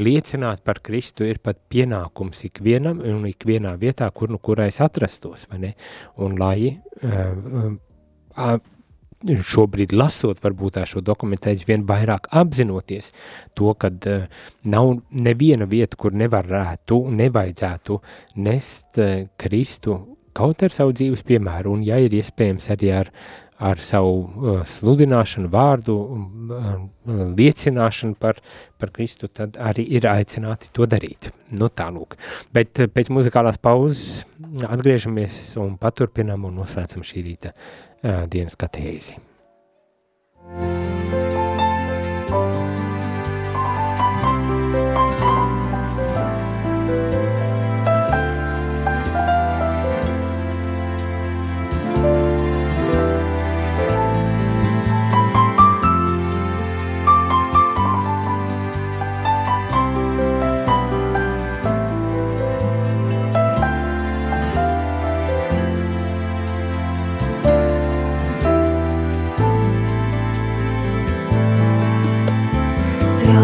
liecināt 0.00 0.62
par 0.64 0.80
Kristu 0.84 1.24
ir 1.26 1.40
pat 1.42 1.58
pienākums 1.72 2.44
ikvienam 2.48 3.00
un 3.04 3.24
ikvienā 3.28 3.74
vietā, 3.80 4.10
kur 4.14 4.30
nu 4.32 4.38
kurais 4.38 4.80
atrastos, 4.84 5.46
vai 5.50 5.62
ne? 5.64 5.72
Un 6.20 6.36
lai 6.40 6.70
uh, 6.70 7.72
uh, 8.36 8.60
šobrīd 9.20 9.92
lasot 9.92 10.40
varbūt 10.42 10.78
tā 10.78 10.86
šo 10.88 11.02
dokumentu 11.04 11.50
aizvien 11.52 11.84
vairāk 11.88 12.30
apzinoties 12.40 13.12
to, 13.58 13.74
kad 13.74 14.06
uh, 14.08 14.24
nav 14.64 14.94
neviena 15.10 15.68
vieta, 15.68 15.98
kur 16.00 16.16
nevarētu, 16.16 17.02
nevajadzētu 17.20 18.00
nest 18.46 19.02
uh, 19.02 19.28
Kristu 19.40 20.00
kaut 20.36 20.62
ar 20.64 20.72
savu 20.72 20.94
dzīves 20.96 21.24
piemēru, 21.26 21.74
un 21.76 21.84
ja 21.84 21.98
ir 22.00 22.14
iespējams 22.16 22.70
arī 22.72 22.92
ar, 23.00 23.10
ar 23.60 23.82
savu 23.82 24.14
uh, 24.22 24.62
sludināšanu, 24.64 25.50
vārdu, 25.52 25.96
uh, 26.00 26.70
liecināšanu 27.36 28.16
par, 28.22 28.40
par 28.80 28.94
Kristu, 28.94 29.28
tad 29.28 29.58
arī 29.60 29.84
ir 29.98 30.08
aicināti 30.08 30.72
to 30.72 30.88
darīt. 30.88 31.32
Nu 31.50 31.68
tā 31.68 31.90
lūk. 31.92 32.16
Bet 32.54 32.78
pēc 32.94 33.12
muzikālās 33.12 33.60
pauzes 33.60 34.22
atgriežamies 34.64 35.58
un 35.60 35.74
paturpinām 35.82 36.46
un 36.48 36.60
noslēdzam 36.62 37.04
šī 37.04 37.26
rīta 37.26 37.52
uh, 37.52 37.89
dienas 38.02 38.56
katēzi. 38.56 39.18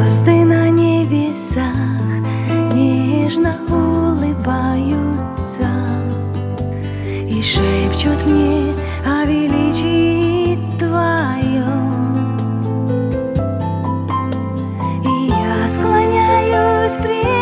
Звезды 0.06 0.44
на 0.44 0.70
небесах 0.70 1.74
нежно 2.72 3.58
улыбаются 3.68 5.68
И 7.04 7.42
шепчут 7.42 8.24
мне 8.24 8.72
о 9.04 9.24
величии 9.24 10.60
Твоем. 10.78 12.38
И 15.04 15.28
я 15.28 15.68
склоняюсь 15.68 16.96
пред 16.98 17.35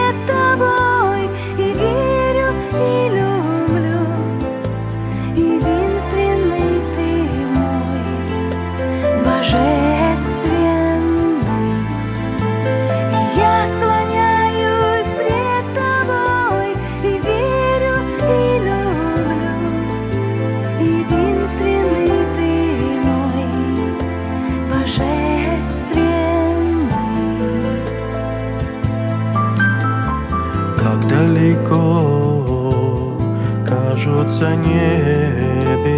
кажутся 34.35 34.57
небеса. 34.57 35.97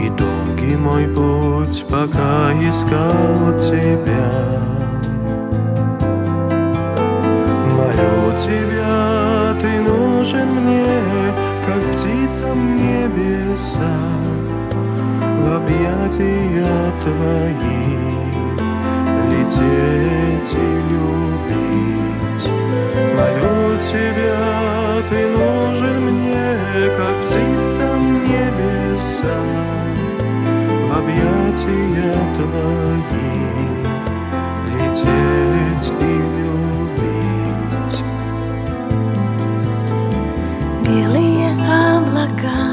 И 0.00 0.08
долгий 0.10 0.76
мой 0.76 1.06
путь, 1.06 1.84
пока 1.88 2.52
искал 2.54 3.58
тебя. 3.60 4.30
Молю 7.70 8.32
тебя, 8.38 9.54
ты 9.60 9.80
нужен 9.80 10.48
мне, 10.60 10.86
как 11.66 11.82
птицам 11.92 12.76
небеса. 12.76 13.98
В 15.40 15.46
объятия 15.56 16.92
твои 17.02 17.82
лететь 19.30 20.54
и 20.54 20.56
любить 20.90 22.01
Молю 22.34 23.78
тебя, 23.78 25.02
ты 25.10 25.26
нужен 25.28 25.96
мне, 26.02 26.56
как 26.96 27.14
птицам 27.24 28.24
небеса, 28.24 29.40
в 30.88 30.92
объятия 30.98 32.14
твои 32.36 33.42
лететь 34.72 35.92
и 36.00 36.02
любить. 36.38 37.98
Белые 40.86 41.50
облака, 41.96 42.71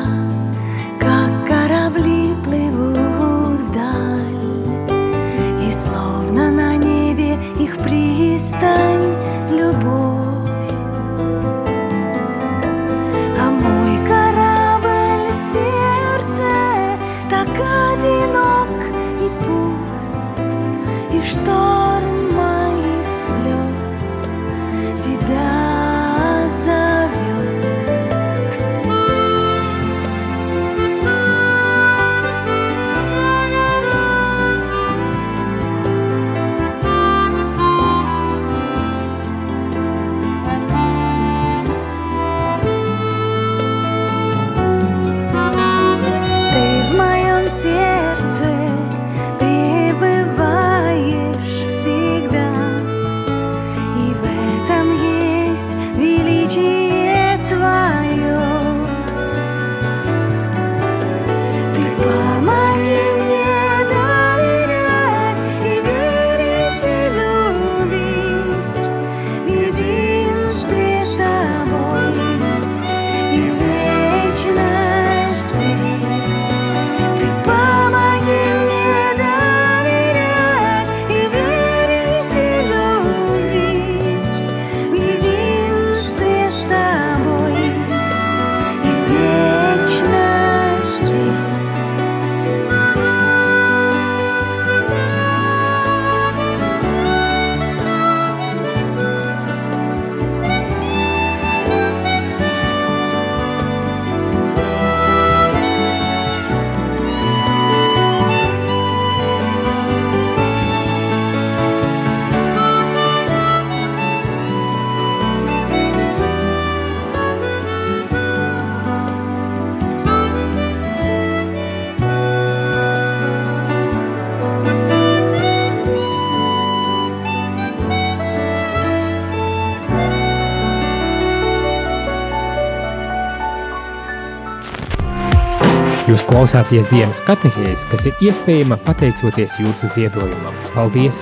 Jūs 136.10 136.24
klausāties 136.26 136.88
dienas 136.90 137.20
katehēs, 137.22 137.84
kas 137.92 138.08
ir 138.10 138.22
iespējama 138.26 138.80
pateicoties 138.82 139.60
jūsu 139.62 139.86
ziedojumam. 139.94 140.56
Paldies! 140.74 141.20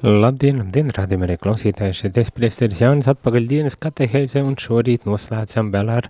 Labdien, 0.00 0.62
labdien, 0.62 0.88
rādījumā 0.96 1.28
arī 1.28 1.36
klausītāji, 1.42 1.98
šeit 1.98 2.16
es 2.22 2.32
priesteris 2.32 2.80
Jānis 2.80 3.10
atpakaļ 3.12 3.50
dienas 3.50 3.76
katehēze 3.76 4.40
un 4.40 4.56
šorīt 4.56 5.04
noslēdzam 5.04 5.68
vēl 5.74 5.92
ar 5.98 6.08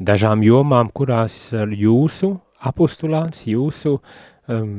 dažām 0.00 0.40
jomām, 0.46 0.88
kurās 0.96 1.36
jūsu 1.52 2.32
apostulāts, 2.72 3.44
jūsu 3.52 3.98
um, 3.98 4.72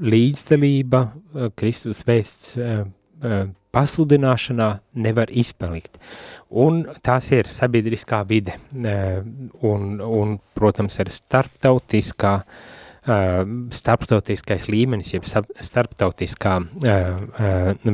līdzdalība 0.00 1.04
uh, 1.04 1.52
Kristus 1.60 2.00
vēsts 2.08 2.56
uh, 2.56 2.86
uh, 3.20 3.42
pasludināšanā 3.76 4.70
nevar 5.04 5.30
izpalikt. 5.30 6.00
Un 6.48 6.84
tās 7.04 7.28
ir 7.36 7.50
sabiedriskā 7.52 8.22
vide 8.28 8.56
un, 8.72 10.00
un 10.00 10.36
protams, 10.56 10.96
ir 11.02 11.12
starptautiskā, 11.12 12.32
starptautiskais 13.76 14.66
līmenis, 14.72 15.12
jeb 15.14 15.26
starptautiskā 15.28 16.56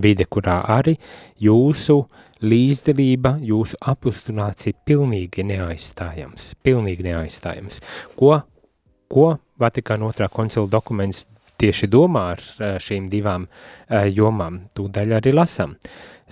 vide, 0.06 0.28
kurā 0.30 0.60
arī 0.78 0.94
jūsu 1.42 1.98
līdzdalība, 2.42 3.36
jūsu 3.46 3.78
apustināts 3.92 4.70
ir 4.70 4.78
pilnīgi 4.86 5.44
neaizstājams, 5.46 6.52
pilnīgi 6.62 7.06
neaizstājams. 7.10 7.82
Ko, 8.18 8.38
ko 9.12 9.34
Vatikāna 9.62 10.08
otrā 10.08 10.26
koncila 10.32 10.66
dokuments 10.66 11.26
tieši 11.62 11.88
domā 11.90 12.24
ar 12.34 12.42
šīm 12.82 13.06
divām 13.12 13.46
jomām. 14.12 14.64
Tūdaļ 14.76 15.16
arī 15.20 15.32
lasam. 15.34 15.78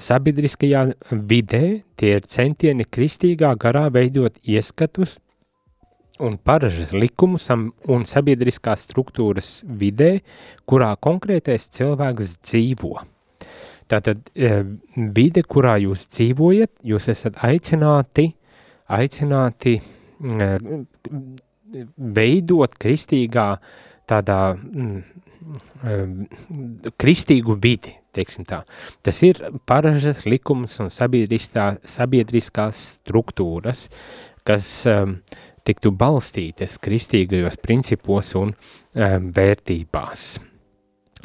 Sabiedriskajā 0.00 0.84
vidē 1.12 1.64
tie 2.00 2.14
ir 2.18 2.28
centieni 2.28 2.86
kristīgā 2.88 3.54
garā 3.60 3.86
veidot 3.92 4.38
ieskatus 4.42 5.18
un 6.20 6.36
paražas 6.36 6.92
likumus 6.92 7.46
un 7.52 8.04
sabiedriskās 8.08 8.84
struktūras 8.88 9.62
vidē, 9.64 10.18
kurā 10.68 10.92
konkrētais 11.00 11.68
cilvēks 11.76 12.34
dzīvo. 12.44 12.98
Tātad 13.90 14.28
vide, 15.16 15.42
kurā 15.42 15.78
jūs 15.82 16.04
dzīvojat, 16.12 16.72
jūs 16.86 17.08
esat 17.10 17.40
aicināti, 17.42 18.28
aicināti 18.86 19.78
veidot 22.20 22.76
kristīgā 22.84 23.48
tādā 24.10 24.40
mm, 24.58 25.00
kristīgu 27.00 27.56
vidi, 27.62 27.94
teiksim 28.14 28.46
tā. 28.48 28.62
Tas 29.04 29.22
ir 29.26 29.40
paražas 29.68 30.24
likums 30.28 30.78
un 30.82 30.90
sabiedriskās 30.92 32.82
struktūras, 32.98 33.86
kas 34.46 34.68
um, 34.90 35.16
tiktu 35.66 35.92
balstītas 35.96 36.78
kristīgajos 36.82 37.58
principos 37.62 38.34
un 38.38 38.52
um, 38.52 39.30
vērtībās. 39.36 40.26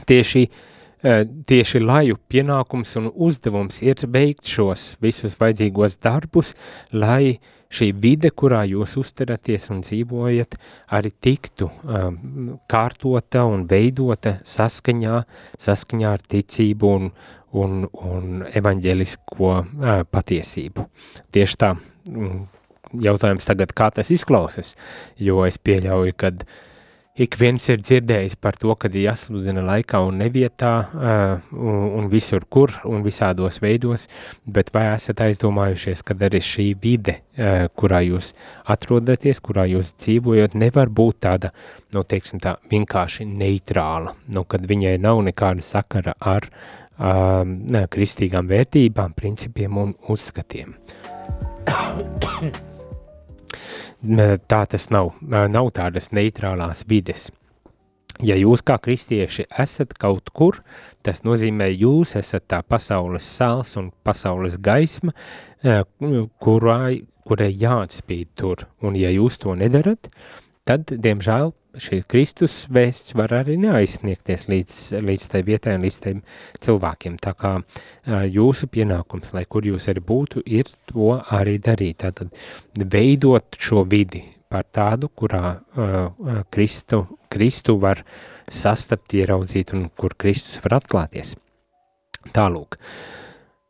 Tieši, 0.06 0.46
uh, 0.48 1.22
tieši 1.48 1.84
laju 1.84 2.20
pienākums 2.32 2.96
un 3.02 3.12
uzdevums 3.14 3.82
ir 3.86 4.08
veikt 4.12 4.48
šos 4.52 4.96
visus 5.04 5.38
vajadzīgos 5.42 6.00
darbus, 6.04 6.56
lai 6.94 7.36
uh, 7.36 7.55
šī 7.76 7.90
vide, 8.02 8.32
kurā 8.32 8.64
jūs 8.70 8.96
uzteraties 9.02 9.70
un 9.74 9.82
dzīvojat, 9.86 10.58
arī 10.98 11.12
tiktu 11.28 11.70
um, 11.70 12.20
kārtota 12.72 13.46
un 13.50 13.66
veidota 13.70 14.38
saskaņā, 14.48 15.22
saskaņā 15.68 16.14
ar 16.18 16.28
ticību 16.36 16.92
un, 17.00 17.10
un, 17.62 17.82
un 18.10 18.46
evaņģelisko 18.52 19.52
uh, 19.56 19.98
patiesību. 20.12 20.88
Tieši 21.36 21.60
tā, 21.64 21.74
mm, 22.12 22.46
jautājums 23.06 23.50
tagad, 23.50 23.76
kā 23.76 23.92
tas 23.96 24.14
izklausas, 24.16 24.76
jo 25.20 25.44
es 25.48 25.60
pieļauju, 25.60 26.18
kad 26.26 26.48
uh, 26.48 26.64
ik 27.16 27.38
viens 27.40 27.64
ir 27.72 27.80
dzirdējis 27.80 28.36
par 28.44 28.58
to, 28.60 28.74
ir 28.90 28.98
jāsludina 29.06 29.64
laikā 29.64 30.02
un 30.04 30.18
nevietā 30.20 30.72
uh, 30.84 31.54
un, 31.56 31.78
un 32.00 32.10
visur 32.12 32.44
kur 32.52 32.74
un 32.84 33.06
visādos 33.06 33.62
veidos, 33.64 34.10
bet 34.44 34.74
vai 34.76 34.90
esat 34.94 35.24
aizdomājušies, 35.24 36.04
kad 36.04 36.26
arī 36.28 36.42
šī 36.44 36.68
vide, 36.84 37.22
uh, 37.38 37.68
kurā 37.72 38.02
jūs 38.04 38.34
atrodaties, 38.68 39.40
kurā 39.40 39.64
jūs 39.72 39.96
dzīvojat, 39.96 40.60
nevar 40.60 40.92
būt 40.92 41.22
tāda, 41.24 41.54
nu, 41.96 42.04
teiksim 42.04 42.44
tā, 42.44 42.58
vienkārši 42.72 43.28
neitrāla, 43.32 44.16
nu, 44.36 44.44
kad 44.44 44.68
viņai 44.68 44.98
nav 45.00 45.24
nekāda 45.30 45.64
sakara 45.64 46.18
ar 46.20 46.50
uh, 46.52 47.88
kristīgām 47.96 48.52
vērtībām, 48.52 49.16
principiem 49.16 49.80
un 49.80 49.96
uzskatiem. 50.12 50.76
Tā 54.48 54.62
tas 54.70 54.90
nav. 54.94 55.14
Nav 55.22 55.72
tādas 55.76 56.12
neitrālās 56.16 56.86
vides. 56.90 57.30
Ja 58.24 58.38
jūs 58.40 58.62
kā 58.64 58.78
kristieši 58.80 59.44
esat 59.60 59.92
kaut 60.00 60.30
kur, 60.32 60.62
tas 61.04 61.26
nozīmē, 61.28 61.68
jūs 61.76 62.16
esat 62.16 62.46
tā 62.48 62.62
pasaules 62.64 63.26
sāls 63.28 63.74
un 63.76 63.90
pasaules 64.08 64.56
gaisma, 64.64 65.12
kurai, 66.40 67.02
kurai 67.28 67.52
jāatspīd 67.52 68.32
tur. 68.40 68.64
Un 68.80 68.96
ja 68.96 69.12
jūs 69.12 69.42
to 69.44 69.58
nedarat, 69.60 70.08
tad, 70.68 70.92
diemžēl, 70.92 71.54
šī 71.82 72.02
Kristus 72.10 72.56
vēsts 72.72 73.16
var 73.18 73.34
arī 73.36 73.58
neaizsniegties 73.60 74.46
līdz, 74.52 74.78
līdz 75.06 75.26
tai 75.32 75.42
vietai 75.48 75.76
un 75.78 75.84
līdz 75.86 75.98
tiem 76.04 76.22
cilvēkiem. 76.66 77.18
Tā 77.24 77.34
kā 77.38 77.56
jūsu 78.32 78.70
pienākums, 78.72 79.34
lai 79.36 79.46
kur 79.50 79.68
jūs 79.68 79.90
arī 79.92 80.04
būtu, 80.06 80.46
ir 80.46 80.72
to 80.92 81.16
arī 81.20 81.58
darīt. 81.64 82.00
Tātad 82.06 82.32
veidot 82.96 83.60
šo 83.60 83.84
vidi 83.90 84.24
par 84.50 84.68
tādu, 84.72 85.10
kurā 85.10 85.58
uh, 85.58 86.40
Kristu, 86.54 87.04
Kristu 87.34 87.76
var 87.82 88.06
sastapt, 88.52 89.18
ieraudzīt 89.18 89.74
un 89.76 89.90
kur 89.98 90.16
Kristus 90.18 90.62
var 90.64 90.80
atklāties. 90.80 91.36
Tālūk. 92.34 92.80
Uh, 92.80 93.25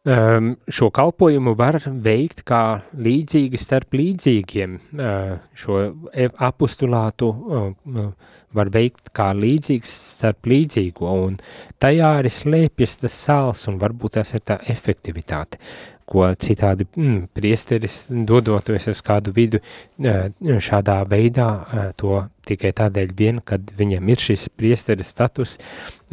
Um, 0.06 0.51
šo 0.70 0.91
kalpojumu 0.93 1.56
var 1.58 1.80
veikt 1.82 2.43
kā 2.45 2.60
līdzīgi 2.93 3.58
starp 3.58 3.95
līdzīgiem. 3.97 4.76
Uh, 4.93 5.32
šo 5.58 5.80
e, 6.14 6.28
apustulātu 6.45 7.30
uh, 7.34 8.12
var 8.53 8.70
veikt 8.70 9.10
kā 9.18 9.32
līdzīgs 9.34 9.95
starp 10.20 10.45
līdzīgo, 10.51 11.10
un 11.26 11.39
tajā 11.82 12.12
arī 12.20 12.30
slēpjas 12.30 12.95
tas 13.01 13.18
sāls, 13.18 13.66
un 13.72 13.82
varbūt 13.82 14.20
tas 14.20 14.36
ir 14.38 14.45
tā 14.45 14.60
efektivitāte, 14.70 15.58
ko 16.06 16.30
citādi 16.38 16.86
mm, 16.86 17.20
priesteris 17.34 17.97
dodoties 18.30 18.91
uz 18.93 19.01
kādu 19.10 19.34
vidu 19.34 19.58
uh, 19.58 20.30
šādā 20.70 21.01
veidā 21.10 21.49
uh, 21.49 21.91
to 21.97 22.22
tikai 22.45 22.76
tādēļ 22.78 23.18
vien, 23.18 23.41
kad 23.41 23.74
viņam 23.82 24.14
ir 24.14 24.26
šis 24.30 24.51
priesteris 24.53 25.16
status, 25.18 25.58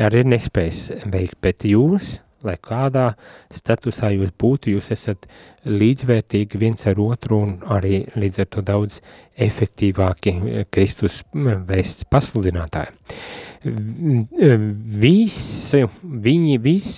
arī 0.01 0.24
nespējas 0.32 0.86
veikt, 1.05 1.43
bet 1.45 1.68
jūs, 1.68 2.22
lai 2.47 2.57
kādā 2.62 3.12
statusā 3.53 4.12
jūs 4.16 4.32
būtu, 4.38 4.72
jūs 4.76 4.90
esat 4.95 5.28
līdzvērtīgi 5.68 6.61
viens 6.61 6.86
ar 6.90 7.01
otru 7.03 7.43
un 7.47 7.55
arī 7.74 8.03
līdz 8.16 8.43
ar 8.45 8.51
to 8.57 8.64
daudz 8.66 9.01
efektīvāki 9.49 10.66
Kristus 10.74 11.22
vēsts 11.32 12.09
pasludinātāji. 12.11 12.93
Visi, 15.03 15.84
viņi, 16.03 16.59
vis, 16.62 16.90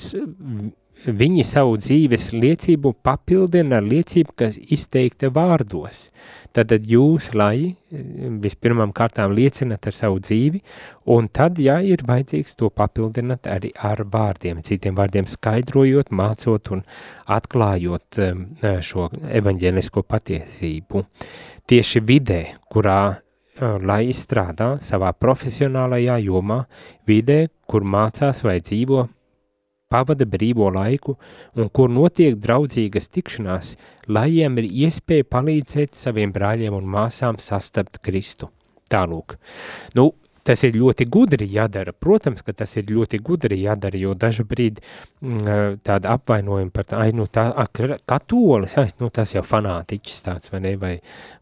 viņi 1.07 1.45
savu 1.47 1.77
dzīves 1.81 2.31
liecību 2.33 2.95
papildina 3.05 3.79
ar 3.81 3.87
liecību, 3.87 4.35
kas 4.37 4.57
izteikta 4.59 5.31
vārdos. 5.35 6.09
Tad 6.55 6.71
jūs, 6.87 7.33
lai 7.35 7.75
vispirmām 7.91 8.93
kārtām 8.95 9.35
liecinat 9.35 9.89
ar 9.91 9.97
savu 9.97 10.21
dzīvi, 10.23 10.61
un 11.11 11.27
tad, 11.35 11.59
ja 11.59 11.81
ir 11.83 12.05
vajadzīgs, 12.07 12.55
to 12.61 12.71
papildinat 12.71 13.49
arī 13.51 13.73
ar 13.75 14.05
vārdiem, 14.07 14.63
citiem 14.63 14.95
vārdiem 14.95 15.27
skaidrojot, 15.27 16.13
mācot 16.15 16.71
un 16.77 16.85
atklājot 17.27 18.21
um, 18.23 18.47
šo 18.87 19.09
evaņģēlisko 19.41 20.05
patiesību. 20.07 21.05
Tieši 21.67 22.05
vidē, 22.07 22.41
kurā 22.71 23.01
uh, 23.11 23.77
lai 23.83 24.05
izstrādā 24.13 24.77
savā 24.79 25.11
profesionālajā 25.19 26.21
jomā, 26.29 26.63
vidē, 27.11 27.49
kur 27.67 27.83
mācās 27.83 28.45
vai 28.47 28.61
dzīvo 28.63 29.09
pavada 29.93 30.27
brīvo 30.27 30.71
laiku 30.75 31.17
un 31.57 31.71
kur 31.71 31.93
notiek 31.93 32.37
draudzīgas 32.41 33.11
tikšanās, 33.15 33.75
lai 34.09 34.29
jiem 34.35 34.59
ir 34.63 34.71
iespēja 34.87 35.29
palīdzēt 35.31 35.97
saviem 35.99 36.35
brāļiem 36.35 36.75
un 36.77 36.91
māsām 36.97 37.41
sastapt 37.41 38.01
Kristu. 38.05 38.51
Tālūk. 38.91 39.39
Nu, 39.97 40.11
tas 40.45 40.63
ir 40.67 40.77
ļoti 40.77 41.07
gudri 41.11 41.49
jādara. 41.51 41.95
Protams, 41.97 42.45
ka 42.45 42.53
tas 42.57 42.77
ir 42.77 42.91
ļoti 42.93 43.21
gudri 43.25 43.63
jādara, 43.63 43.99
jo 43.99 44.13
dažu 44.19 44.45
brīdi 44.49 44.83
mm, 45.25 45.81
tāda 45.87 46.15
apvainojuma 46.19 46.73
par 46.75 46.89
tā, 46.91 47.01
ai, 47.05 47.15
nu 47.17 47.27
tā, 47.27 47.47
katolis, 48.09 48.77
ai, 48.81 48.91
nu 49.01 49.11
tas 49.15 49.35
jau 49.35 49.45
fanātiķis 49.47 50.21
tāds, 50.27 50.53
vai 50.53 50.61
ne, 50.67 50.75
vai, 50.81 50.93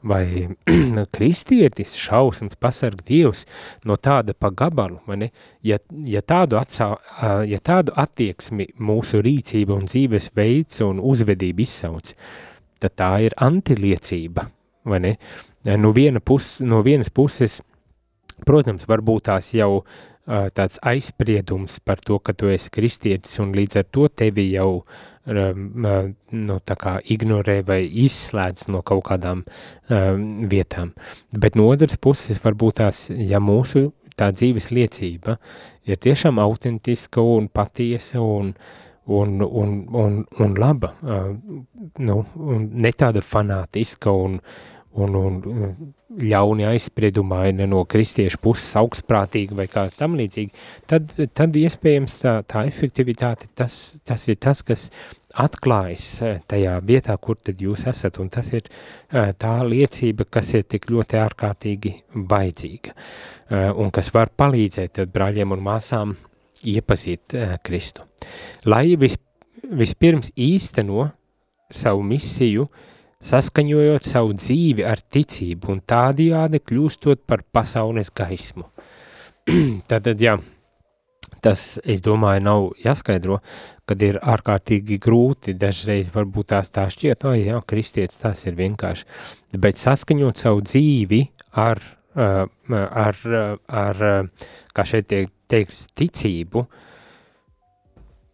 vai 0.06 0.24
kristietis, 1.16 1.96
šausmas, 2.00 2.56
pasarg 2.62 3.02
Dievs 3.08 3.44
no 3.88 3.98
tāda 3.98 4.36
pa 4.38 4.52
gabalu, 4.54 5.02
vai 5.10 5.18
ne, 5.24 5.30
ja, 5.66 5.80
ja, 6.06 6.22
tādu 6.22 6.60
atsā, 6.60 6.92
ja 7.48 7.60
tādu 7.60 7.94
attieksmi 7.98 8.70
mūsu 8.80 9.22
rīcība 9.24 9.76
un 9.76 9.90
dzīves 9.90 10.32
veids 10.38 10.82
un 10.86 11.02
uzvedība 11.02 11.66
izsauc, 11.66 12.14
tad 12.82 12.98
tā 12.98 13.12
ir 13.26 13.38
antiliecība 13.42 14.48
vai 14.84 14.98
ne? 15.02 15.16
No, 15.78 15.92
viena 15.94 16.20
pus, 16.20 16.56
no 16.60 16.82
vienas 16.82 17.10
puses, 17.14 17.60
protams, 18.46 18.86
varbūt 18.88 19.28
tās 19.28 19.52
jau 19.56 19.70
uh, 19.80 20.48
tāds 20.54 20.80
aizspriedums 20.82 21.78
par 21.84 22.02
to, 22.04 22.18
ka 22.18 22.34
tu 22.36 22.50
esi 22.52 22.70
kristietis 22.72 23.38
un 23.42 23.54
līdz 23.56 23.80
ar 23.82 23.88
to 23.94 24.08
tevi 24.08 24.48
jau 24.52 24.82
uh, 24.82 25.00
nu, 25.24 26.58
ignorē 27.14 27.58
vai 27.66 27.80
izslēdz 27.86 28.68
no 28.74 28.82
kaut 28.82 29.04
kādām 29.10 29.42
um, 29.44 30.46
vietām. 30.50 30.94
Bet 31.30 31.58
no 31.58 31.68
otras 31.70 31.96
puses 31.96 32.42
varbūt 32.42 32.80
tās, 32.82 33.08
ja 33.10 33.40
mūsu 33.40 33.90
tā 34.16 34.32
dzīves 34.34 34.70
liecība 34.70 35.38
ir 35.88 35.96
tiešām 35.96 36.38
autentiska 36.42 37.22
un 37.22 37.48
patiesa 37.48 38.20
un 38.20 38.52
uh, 38.52 38.80
un, 39.04 39.40
un, 39.40 39.86
un, 39.90 40.26
un 40.38 40.54
laba, 40.54 40.94
uh, 41.02 41.36
nu, 41.98 42.18
un 42.34 42.68
ne 42.72 42.92
tāda 42.94 43.22
fanātiska 43.24 44.12
un, 44.14 44.38
un, 45.00 45.16
un 45.16 45.72
ļauni 46.20 46.66
aizspriedumaina 46.68 47.66
no 47.70 47.82
kristiešu 47.88 48.40
puses 48.42 48.74
augstprātīga 48.80 49.56
vai 49.56 49.66
kā 49.70 49.86
tam 49.96 50.16
līdzīgi, 50.18 50.52
tad, 50.90 51.14
tad 51.32 51.56
iespējams 51.56 52.18
tā, 52.22 52.34
tā 52.48 52.64
efektivitāte, 52.68 53.48
tas, 53.56 53.78
tas 54.04 54.26
ir 54.28 54.40
tas, 54.42 54.60
kas 54.66 54.88
atklājas 55.40 56.08
tajā 56.50 56.74
vietā, 56.84 57.16
kur 57.16 57.38
tad 57.40 57.62
jūs 57.64 57.86
esat, 57.88 58.18
un 58.20 58.28
tas 58.32 58.52
ir 58.52 58.68
tā 59.40 59.54
liecība, 59.64 60.26
kas 60.28 60.52
ir 60.58 60.66
tik 60.68 60.90
ļoti 60.92 61.20
ārkārtīgi 61.22 61.94
vajadzīga, 62.28 62.92
un 63.80 63.94
kas 63.94 64.12
var 64.12 64.32
palīdzēt 64.36 65.06
brāļiem 65.12 65.56
un 65.56 65.64
māsām 65.64 66.14
iepazīt 66.68 67.34
uh, 67.34 67.56
Kristu. 67.64 68.04
Lai 68.68 68.94
vis, 69.00 69.16
vispirms 69.62 70.32
īsteno 70.38 71.08
savu 71.72 72.04
misiju, 72.06 72.68
saskaņojot 73.26 74.08
savu 74.08 74.34
dzīvi 74.38 74.86
ar 74.86 75.02
ticību 75.02 75.76
un 75.76 75.82
tādījādi 75.88 76.62
kļūstot 76.62 77.22
par 77.26 77.44
pasaules 77.54 78.10
gaismu. 78.14 78.66
Tātad, 79.90 80.20
jā, 80.22 80.36
tas, 81.42 81.78
es 81.84 82.02
domāju, 82.02 82.44
nav 82.46 82.68
jāskaidro, 82.82 83.40
kad 83.88 84.02
ir 84.06 84.18
ārkārtīgi 84.22 84.98
grūti, 85.02 85.56
dažreiz 85.58 86.12
varbūt 86.14 86.52
tās 86.54 86.70
tā 86.74 86.86
šķiet, 86.92 87.26
oh, 87.26 87.36
jā, 87.38 87.58
kristietis 87.66 88.20
tas 88.22 88.44
ir 88.46 88.56
vienkārši, 88.58 89.08
bet 89.62 89.80
saskaņot 89.80 90.42
savu 90.44 90.62
dzīvi 90.66 91.24
ar, 91.62 91.82
ar, 92.14 92.38
ar, 93.06 93.26
ar 93.82 94.06
kā 94.72 94.86
šeit 94.88 95.10
tiek 95.10 95.32
teiks, 95.52 95.86
ticību, 95.98 96.64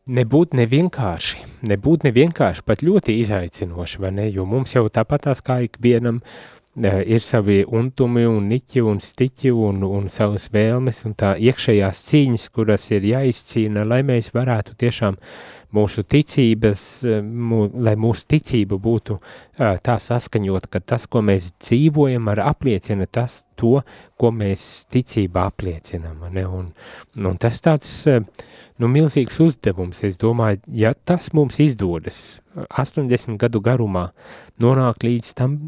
nebūtu 0.08 0.56
nevienkārši, 0.58 1.42
nebūtu 1.68 2.08
nevienkārši, 2.08 2.64
pat 2.64 2.84
ļoti 2.86 3.18
izaicinoši, 3.22 4.00
vai 4.02 4.14
ne, 4.16 4.28
jo 4.32 4.46
mums 4.48 4.72
jau 4.74 4.86
tāpatās 4.92 5.42
kā 5.44 5.60
ikvienam 5.66 6.22
uh, 6.22 6.48
ir 6.84 7.20
savi 7.24 7.64
untumi 7.66 8.24
un 8.28 8.48
niķi 8.48 8.82
un 8.86 9.00
stiķi 9.02 9.50
un, 9.50 9.82
un 9.82 10.08
savas 10.12 10.48
vēlmes 10.54 11.04
un 11.08 11.14
tā 11.18 11.34
iekšējās 11.36 12.02
cīņas, 12.08 12.48
kuras 12.54 12.88
ir 12.94 13.06
jāizcīna, 13.08 13.84
lai 13.88 14.02
mēs 14.06 14.30
varētu 14.34 14.76
tiešām 14.78 15.18
mūsu 15.74 16.04
ticības, 16.08 16.82
e, 17.04 17.18
mū, 17.22 17.66
lai 17.84 17.94
mūsu 18.00 18.24
ticība 18.32 18.78
būtu 18.80 19.18
uh, 19.18 19.74
tā 19.84 19.98
saskaņot, 20.00 20.68
ka 20.72 20.80
tas, 20.80 21.06
ko 21.10 21.20
mēs 21.24 21.52
dzīvojam, 21.60 22.30
ar 22.32 22.44
apliecina 22.48 23.06
tas, 23.10 23.42
to, 23.58 23.80
ko 24.18 24.30
mēs 24.34 24.86
ticībā 24.92 25.48
apliecinām. 25.50 26.22
Ne? 26.34 26.44
Un, 26.46 26.70
un 27.18 27.38
tas 27.42 27.58
tāds 27.64 27.90
nu, 28.06 28.90
milzīgs 28.90 29.38
uzdevums. 29.42 30.04
Es 30.06 30.18
domāju, 30.22 30.62
ja 30.78 30.92
tas 30.94 31.32
mums 31.36 31.58
izdodas 31.62 32.38
80 32.68 33.38
gadu 33.40 33.62
garumā 33.64 34.08
nonākt 34.62 35.06
līdz 35.06 35.32
tam, 35.38 35.58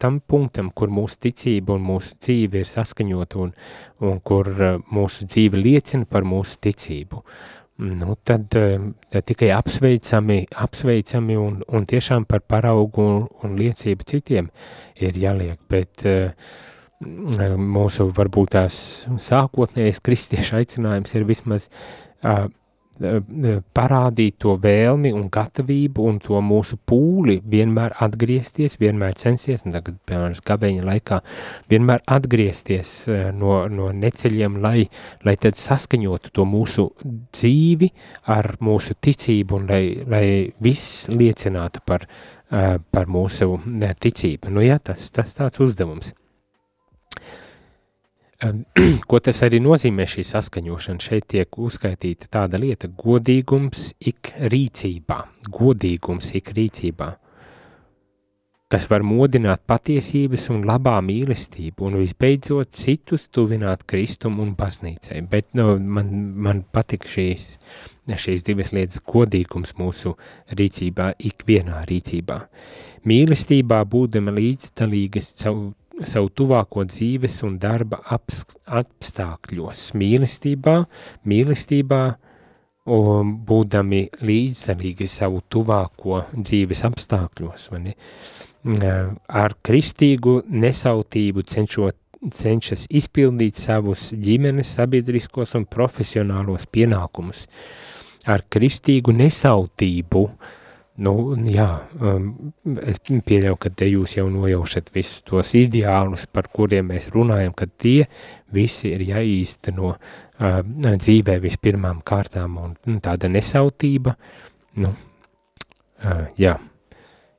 tam 0.00 0.20
punktam, 0.20 0.72
kur 0.72 0.92
mūsu 0.92 1.20
ticība 1.28 1.76
un 1.76 1.84
mūsu 1.86 2.16
dzīve 2.20 2.64
ir 2.64 2.72
saskaņota 2.72 3.42
un, 3.44 3.52
un 4.04 4.20
kur 4.24 4.50
mūsu 4.92 5.28
dzīve 5.28 5.60
liecina 5.60 6.08
par 6.08 6.24
mūsu 6.28 6.60
ticību. 6.68 7.22
Nu, 7.76 8.14
tad, 8.24 8.48
tad 9.12 9.24
tikai 9.28 9.50
apsveicami, 9.52 10.38
apsveicami 10.64 11.34
un, 11.36 11.58
un 11.68 11.84
tiešām 11.84 12.24
par 12.24 12.40
paraugu 12.48 13.04
un, 13.04 13.26
un 13.44 13.58
liecību 13.58 14.06
citiem 14.08 14.48
ir 14.96 15.18
jāliek, 15.20 15.58
bet 15.68 16.06
uh, 16.08 16.30
mūsu 17.60 18.08
varbūt 18.16 18.54
tās 18.54 18.78
sākotnējais 19.20 20.00
kristiešu 20.00 20.56
aicinājums 20.62 21.12
ir 21.18 21.26
vismaz 21.28 21.68
parādīt 23.76 24.38
to 24.42 24.54
vēlmi 24.60 25.12
un 25.14 25.28
gatavību 25.32 26.06
un 26.08 26.18
to 26.22 26.40
mūsu 26.44 26.78
pūli 26.88 27.38
vienmēr 27.44 27.96
atgriezties, 28.06 28.78
vienmēr 28.80 29.16
censties, 29.20 29.64
un 29.66 29.76
tagad, 29.76 29.98
piemēram, 30.08 30.36
gabeņa 30.46 30.86
laikā, 30.86 31.20
vienmēr 31.70 32.04
atgriezties 32.16 32.92
no, 33.36 33.58
no 33.68 33.90
neceļiem, 33.92 34.60
lai, 34.64 34.86
lai 35.26 35.36
tad 35.40 35.58
saskaņotu 35.60 36.32
to 36.36 36.46
mūsu 36.48 36.88
dzīvi 37.04 37.90
ar 38.32 38.54
mūsu 38.64 38.96
ticību 39.00 39.60
un 39.60 39.66
lai, 39.70 39.82
lai 40.08 40.26
viss 40.64 41.06
liecinātu 41.12 41.84
par, 41.86 42.06
par 42.48 43.10
mūsu 43.10 43.58
ticību. 44.00 44.52
Nu 44.52 44.64
jā, 44.64 44.80
tas, 44.80 45.10
tas 45.14 45.36
tāds 45.36 45.60
uzdevums. 45.62 46.14
Ko 49.08 49.18
tas 49.24 49.38
arī 49.46 49.60
nozīmē 49.64 50.04
šī 50.08 50.24
saskaņošana? 50.28 51.00
Šeit 51.00 51.28
tiek 51.32 51.56
uzskaitīta 51.56 52.28
tāda 52.32 52.60
lieta- 52.60 52.88
godīgums 53.04 53.94
ik 54.00 54.34
rīcībā, 54.52 55.22
godīgums 55.48 56.34
ik 56.36 56.52
rīcībā, 56.56 57.14
kas 58.68 58.88
var 58.90 59.04
modināt 59.06 59.62
patiesības 59.66 60.50
un 60.52 60.66
labā 60.68 60.98
mīlestību 61.00 61.88
un 61.88 61.96
visbeidzot 62.02 62.74
citus 62.76 63.28
tuvināt 63.28 63.86
Kristum 63.86 64.40
un 64.40 64.54
baznīcai. 64.58 65.22
Bet 65.30 65.54
nu, 65.54 65.78
man, 65.78 66.12
man 66.34 66.64
patika 66.72 67.08
šīs, 67.08 67.48
šīs 68.10 68.44
divas 68.44 68.74
lietas- 68.76 69.00
godīgums 69.12 69.72
mūsu 69.80 70.16
rīcībā, 70.52 71.14
ikvienā 71.18 71.86
rīcībā. 71.88 72.40
Mīlestībā 73.06 73.84
būdama 73.86 74.34
līdzdalīgas 74.34 75.32
savu 75.36 75.74
savu 76.04 76.28
tuvāko 76.36 76.84
dzīves 76.88 77.40
un 77.46 77.56
darba 77.60 78.00
apstākļos, 78.12 79.90
mīlestībā, 79.96 80.76
mīlestībā, 81.28 82.00
un 82.96 83.32
būdami 83.46 84.02
līdzdalīgi 84.22 85.08
savu 85.10 85.40
tuvāko 85.50 86.22
dzīves 86.36 86.84
apstākļos, 86.86 87.70
vai 87.72 87.82
ne? 87.88 87.94
Ar 89.26 89.54
kristīgu 89.66 90.40
nesautību 90.50 91.46
cenšot, 91.46 91.98
cenšas 92.34 92.86
izpildīt 92.90 93.58
savus 93.58 94.10
ģimenes, 94.14 94.72
sabiedriskos 94.78 95.54
un 95.58 95.66
profesionālos 95.70 96.66
pienākumus. 96.74 97.44
Ar 98.26 98.42
kristīgu 98.50 99.14
nesautību 99.14 100.22
uh, 100.26 100.54
Nu, 100.96 101.12
jā, 101.52 101.66
um, 102.00 102.28
es 102.64 103.02
pieļauju, 103.04 103.56
ka 103.60 103.70
te 103.76 103.88
jūs 103.90 104.14
jau 104.16 104.30
nojaušat 104.32 104.88
visus 104.94 105.20
tos 105.28 105.50
ideālus, 105.58 106.24
par 106.32 106.48
kuriem 106.48 106.88
mēs 106.88 107.10
runājam, 107.12 107.52
ka 107.56 107.68
tie 107.68 108.06
visi 108.56 108.94
ir 108.94 109.04
jāīsteno 109.04 109.90
uh, 109.92 110.62
dzīvē 110.86 111.36
vispirmām 111.44 112.00
kārtām, 112.06 112.56
un 112.62 112.72
nu, 112.88 112.96
tāda 113.04 113.28
nesautība, 113.28 114.16
nu, 114.80 114.94
uh, 116.00 116.24
jā, 116.40 116.56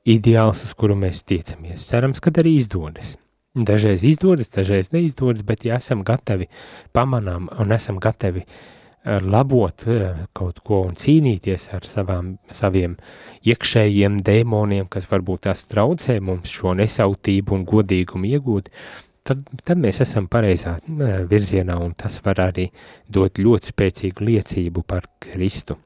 ideāls, 0.06 0.62
uz 0.68 0.78
kuru 0.78 1.00
mēs 1.02 1.26
tiecamies. 1.26 1.88
Cerams, 1.90 2.22
ka 2.22 2.36
arī 2.38 2.60
izdodas. 2.60 3.16
Dažreiz 3.58 4.06
izdodas, 4.06 4.54
dažreiz 4.54 4.94
neizdodas, 4.94 5.42
bet 5.42 5.66
ja 5.66 5.82
esam 5.82 6.06
gatavi 6.06 6.46
pamanām 6.94 7.50
un 7.58 7.74
esam 7.74 7.98
gatavi 7.98 8.46
uh, 8.46 8.77
labot 9.08 9.88
eh, 9.88 10.24
kaut 10.36 10.60
ko 10.66 10.82
un 10.88 10.96
cīnīties 11.00 11.70
ar 11.78 11.88
savām, 11.88 12.36
saviem 12.52 12.98
iekšējiem 13.48 14.20
dēmoniem, 14.28 14.88
kas 14.92 15.08
varbūt 15.10 15.46
tās 15.48 15.66
traucē 15.70 16.20
mums 16.20 16.52
šo 16.52 16.76
nesautību 16.78 17.56
un 17.56 17.66
godīgumu 17.68 18.32
iegūt, 18.34 18.70
tad, 19.28 19.44
tad 19.64 19.82
mēs 19.84 20.02
esam 20.04 20.28
pareizā 20.32 20.78
eh, 20.80 21.20
virzienā 21.30 21.78
un 21.84 21.96
tas 21.98 22.20
var 22.26 22.44
arī 22.50 22.70
dot 23.08 23.40
ļoti 23.40 23.74
spēcīgu 23.74 24.32
liecību 24.32 24.84
par 24.88 25.08
Kristu. 25.24 25.78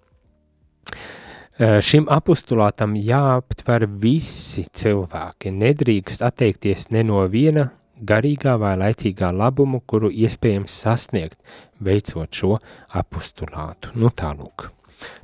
Eh, 1.62 1.78
šim 1.86 2.08
apostulātam 2.10 2.96
jāaptver 2.98 3.86
visi 4.02 4.66
cilvēki, 4.66 5.54
nedrīkst 5.54 6.26
atteikties 6.26 6.90
ne 6.96 7.06
no 7.06 7.22
viena 7.30 7.70
garīgā 8.02 8.58
vai 8.62 8.76
laicīgā 8.80 9.32
labumu, 9.36 9.82
kuru 9.88 10.12
iespējams 10.12 10.76
sasniegt, 10.84 11.40
veicot 11.80 12.30
šo 12.34 12.58
apustulātu. 13.02 13.94
Nu 13.96 14.12
tālūk. 14.14 14.70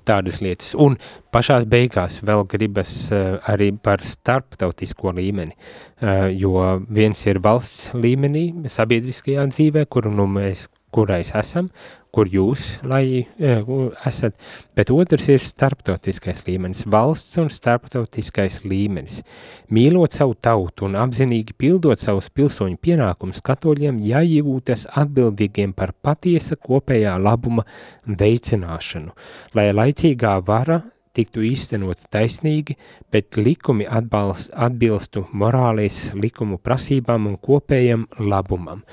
Tādas 0.08 0.40
lietas. 0.42 0.72
Un 0.80 0.96
pašās 1.34 1.68
beigās 1.70 2.22
vēl 2.26 2.46
gribas 2.50 2.94
uh, 3.12 3.38
arī 3.46 3.70
par 3.84 4.02
starptautisko 4.02 5.14
līmeni, 5.18 5.54
uh, 5.54 6.26
jo 6.34 6.64
viens 6.90 7.22
ir 7.28 7.42
valsts 7.44 7.92
līmenī, 7.94 8.48
sabiedriskajā 8.74 9.46
dzīvē, 9.52 9.86
kuru 9.92 10.14
nu 10.16 10.26
mēs, 10.32 10.66
kurais 10.96 11.34
esam, 11.38 11.70
kur 12.18 12.30
jūs, 12.34 12.80
lai 12.82 13.28
esat, 13.38 14.34
bet 14.74 14.90
otrs 14.90 15.28
ir 15.30 15.44
starptautiskais 15.44 16.42
līmenis, 16.48 16.82
valsts 16.90 17.38
un 17.38 17.52
starptautiskais 17.54 18.64
līmenis. 18.66 19.22
Mīlot 19.70 20.18
savu 20.18 20.34
tautu 20.34 20.88
un 20.90 20.98
apzinīgi 20.98 21.54
pildot 21.62 22.02
savus 22.02 22.32
pilsoņu 22.34 22.82
pienākumus, 22.82 23.44
katoļiem 23.46 24.02
jāiegūtas 24.10 24.88
atbildīgiem 24.98 25.78
par 25.78 25.94
patiesa 26.02 26.58
kopējā 26.58 27.14
labuma 27.22 27.68
veicināšanu, 28.10 29.14
lai 29.54 29.70
laicīgā 29.78 30.40
vara 30.48 30.82
tiktu 31.18 31.44
īstenot 31.48 32.08
taisnīgi, 32.14 32.78
bet 33.14 33.38
likumi 33.40 33.88
atbalst, 33.90 34.52
atbilstu 34.54 35.26
morālīs 35.34 36.12
likumu 36.18 36.60
prasībām 36.62 37.28
un 37.32 37.38
kopējam 37.42 38.08
labumam. 38.24 38.84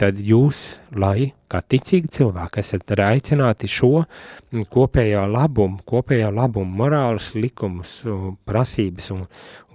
Tad 0.00 0.18
jūs, 0.18 0.80
lai 0.98 1.30
kā 1.50 1.60
ticīgi 1.62 2.10
cilvēki, 2.16 2.62
esat 2.64 2.96
aicināti 3.04 3.70
šo 3.70 4.06
kopējo 4.74 5.26
labumu, 5.30 5.84
kopējo 5.86 6.32
labumu, 6.34 6.74
morālus 6.82 7.30
likumus, 7.38 8.00
prasības 8.48 9.12
un 9.14 9.28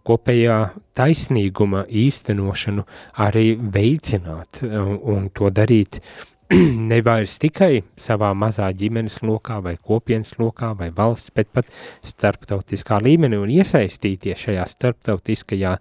kopējā 0.09 0.57
taisnīguma 0.97 1.85
īstenošanu 1.87 2.85
arī 3.25 3.53
veicināt 3.59 4.63
un 4.65 5.29
to 5.35 5.51
darīt 5.53 6.01
nevairs 6.91 7.37
tikai 7.41 7.83
savā 7.99 8.31
mazā 8.33 8.71
ģimenes 8.73 9.19
lokā 9.21 9.59
vai 9.61 9.75
kopienas 9.77 10.33
lokā 10.39 10.71
vai 10.79 10.89
valsts, 10.95 11.29
bet 11.35 11.51
pat 11.53 11.69
starptautiskā 12.01 12.97
līmenī 13.05 13.37
un 13.37 13.51
iesaistīties 13.53 14.47
šajā 14.47 14.65
starptautiskajā 14.71 15.75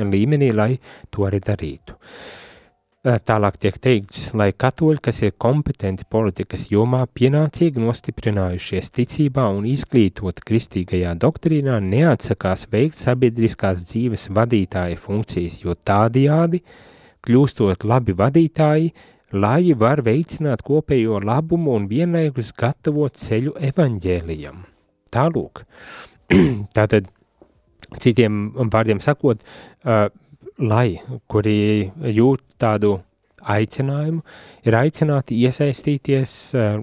līmenī, 0.00 0.48
lai 0.56 0.72
to 1.12 1.28
arī 1.28 1.42
darītu. 1.44 1.98
Tālāk 3.04 3.58
tiek 3.60 3.76
teikts, 3.84 4.30
lai 4.32 4.48
katoļi, 4.56 5.02
kas 5.04 5.18
ir 5.26 5.34
kompetenti 5.36 6.06
politikas 6.08 6.70
jomā, 6.72 7.02
pienācīgi 7.04 7.82
nostiprinājušies 7.84 8.88
ticībā 8.96 9.44
un 9.52 9.66
izglītot 9.68 10.40
kristīgajā 10.40 11.12
doktrīnā, 11.20 11.82
neatsakās 11.84 12.64
veikt 12.72 12.96
sabiedriskās 12.96 13.84
dzīves 13.84 14.30
vadītāja 14.32 14.96
funkcijas, 14.96 15.60
jo 15.66 15.76
tādajādi, 15.76 16.62
kļūstot 17.28 17.84
labi 17.84 18.16
vadītāji, 18.16 18.94
lai 19.34 19.74
var 19.78 20.02
veicināt 20.06 20.62
kopējo 20.66 21.18
labumu 21.24 21.74
un 21.78 21.88
vienlaikus 21.90 22.52
gatavot 22.56 23.16
ceļu 23.18 23.56
evaņģēlijam. 23.70 24.62
Tālūk. 25.14 25.64
Tātad, 26.76 27.10
citiem 28.02 28.46
vārdiem 28.72 29.02
sakot, 29.02 29.42
uh, 29.84 30.06
lai, 30.58 31.00
kuri 31.30 31.90
jūt 32.14 32.44
tādu 32.62 32.98
aicinājumu, 33.50 34.22
ir 34.64 34.76
aicināti 34.78 35.38
iesaistīties, 35.44 36.32
eh, 36.58 36.78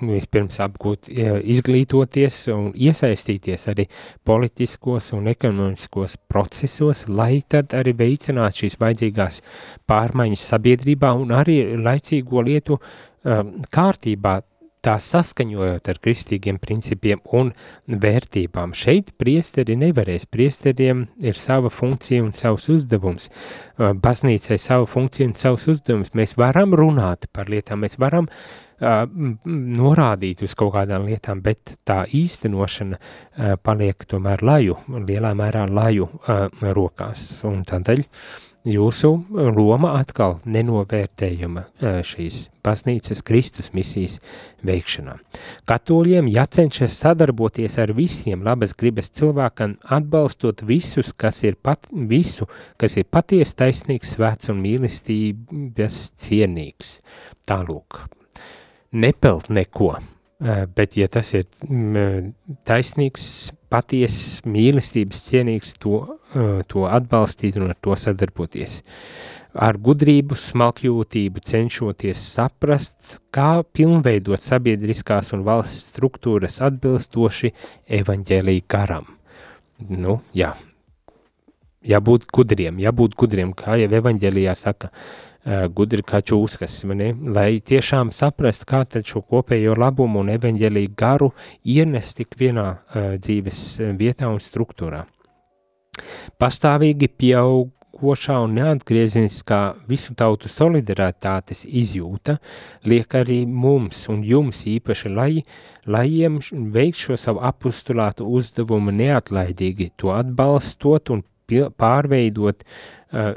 vispirms 0.00 0.58
apgūt, 0.64 1.10
eh, 1.10 1.40
izglītoties 1.54 2.38
un 2.54 2.72
iesaistīties 2.72 3.68
arī 3.72 3.88
politiskos 4.24 5.12
un 5.12 5.26
ekonomiskos 5.26 6.16
procesos, 6.28 7.08
lai 7.08 7.42
tad 7.48 7.68
arī 7.68 7.94
veicinātu 7.94 8.64
šīs 8.64 8.78
vajadzīgās 8.78 9.40
pārmaiņas 9.88 10.48
sabiedrībā 10.52 11.14
un 11.20 11.28
arī 11.28 11.76
laicīgo 11.76 12.44
lietu 12.44 12.80
eh, 13.24 13.42
kārtībā 13.70 14.42
tā 14.84 14.94
saskaņojot 15.00 15.88
ar 15.90 16.00
kristīgiem 16.04 16.58
principiem 16.62 17.22
un 17.36 17.52
vērtībām. 17.88 18.74
Šeit 18.76 19.14
priesteri 19.20 19.76
nevarēs, 19.80 20.26
priesteriem 20.30 21.06
ir 21.24 21.38
sava 21.40 21.72
funkcija 21.72 22.24
un 22.24 22.34
savs 22.36 22.68
uzdevums, 22.72 23.30
baznīcai 23.78 24.58
sava 24.60 24.88
funkcija 24.90 25.30
un 25.30 25.34
savs 25.38 25.66
uzdevums. 25.72 26.12
Mēs 26.16 26.36
varam 26.40 26.76
runāt 26.76 27.28
par 27.32 27.50
lietām, 27.52 27.84
mēs 27.84 27.98
varam 28.02 28.28
uh, 28.28 29.04
norādīt 29.44 30.44
uz 30.44 30.56
kaut 30.58 30.74
kādām 30.76 31.08
lietām, 31.08 31.42
bet 31.44 31.76
tā 31.88 32.04
īstenošana 32.04 32.98
uh, 33.00 33.54
paliek 33.62 34.08
tomēr 34.10 34.44
laju, 34.44 34.78
lielā 35.00 35.34
mērā 35.38 35.66
laju 35.70 36.10
uh, 36.10 36.48
rokās. 36.74 37.30
Un 37.48 37.64
tādēļ 37.68 38.04
jūsu 38.64 39.10
loma 39.30 39.90
atkal 39.98 40.38
nenovērtējama 40.48 41.66
šīs 42.06 42.46
baznīcas 42.64 43.20
Kristus 43.26 43.72
misijas 43.76 44.16
veikšanā. 44.64 45.18
Katoļiem 45.68 46.30
jācenšas 46.32 46.96
sadarboties 47.02 47.76
ar 47.82 47.92
visiem 47.96 48.44
labas 48.46 48.72
gribas 48.78 49.10
cilvēkam, 49.12 49.76
atbalstot 49.84 50.64
visus, 50.64 51.12
kas 51.12 51.42
ir 51.44 51.58
pat, 51.60 51.84
visu, 51.92 52.48
kas 52.80 52.96
ir 52.96 53.04
paties 53.04 53.52
taisnīgs, 53.58 54.14
svēts 54.16 54.48
un 54.52 54.62
mīlestības 54.64 56.00
cienīgs. 56.24 56.96
Tālūk, 57.44 58.00
nepelt 58.96 59.52
neko, 59.52 59.92
bet 60.74 60.96
ja 60.96 61.10
tas 61.12 61.34
ir 61.36 61.44
taisnīgs, 62.64 63.28
patiesas 63.74 64.44
mīlestības 64.46 65.22
cienīgs 65.28 65.74
to, 65.82 66.04
to 66.70 66.84
atbalstīt 66.86 67.58
un 67.58 67.72
ar 67.72 67.78
to 67.82 67.96
sadarboties. 67.98 68.80
Ar 69.54 69.78
gudrību, 69.78 70.34
smalkjūtību 70.38 71.42
cenšoties 71.46 72.22
saprast, 72.34 73.18
kā 73.34 73.62
pilnveidot 73.76 74.42
sabiedriskās 74.42 75.30
un 75.36 75.44
valsts 75.46 75.92
struktūras 75.92 76.58
atbilstoši 76.66 77.52
evaņģēlī 78.00 78.56
garam. 78.70 79.06
Nu, 79.90 80.20
jā, 80.34 80.54
jābūt 81.86 82.26
gudriem, 82.34 82.82
jābūt 82.82 83.14
gudriem, 83.18 83.54
kā 83.54 83.78
jau 83.78 83.90
evaņģēlijā 84.00 84.56
saka, 84.58 84.90
uh, 84.90 85.33
gudri 85.44 86.00
kā 86.06 86.22
čūskas, 86.24 86.78
ne? 86.88 87.12
lai 87.12 87.60
tiešām 87.60 88.12
saprast, 88.16 88.64
kā 88.68 88.84
tad 88.88 89.04
šo 89.08 89.20
kopējo 89.28 89.76
labumu 89.76 90.22
un 90.22 90.32
evaņģēlīgu 90.32 90.96
garu 90.96 91.30
ienest 91.68 92.16
tik 92.20 92.38
vienā 92.40 92.66
uh, 92.72 93.14
dzīves 93.20 93.62
eh, 93.80 93.92
vietā 93.98 94.30
un 94.32 94.40
struktūrā. 94.40 95.04
Pastāvīgi 96.40 97.10
pieaugošā 97.20 98.38
un 98.42 98.56
neatgriezeniskā 98.56 99.60
visu 99.86 100.16
tautu 100.18 100.48
solidaritātes 100.50 101.62
izjūta 101.68 102.38
liek 102.88 103.14
arī 103.14 103.44
mums 103.46 104.08
un 104.08 104.24
jums 104.26 104.64
īpaši, 104.66 105.12
lai, 105.12 105.44
lai 105.86 106.08
veikt 106.74 107.04
šo 107.04 107.20
savu 107.20 107.44
apustulātu 107.44 108.26
uzdevumu 108.26 108.96
neatlaidīgi, 108.96 109.92
to 110.00 110.16
atbalstot 110.16 111.12
un 111.12 111.22
pārveidot 111.52 112.64
uh, 112.64 113.34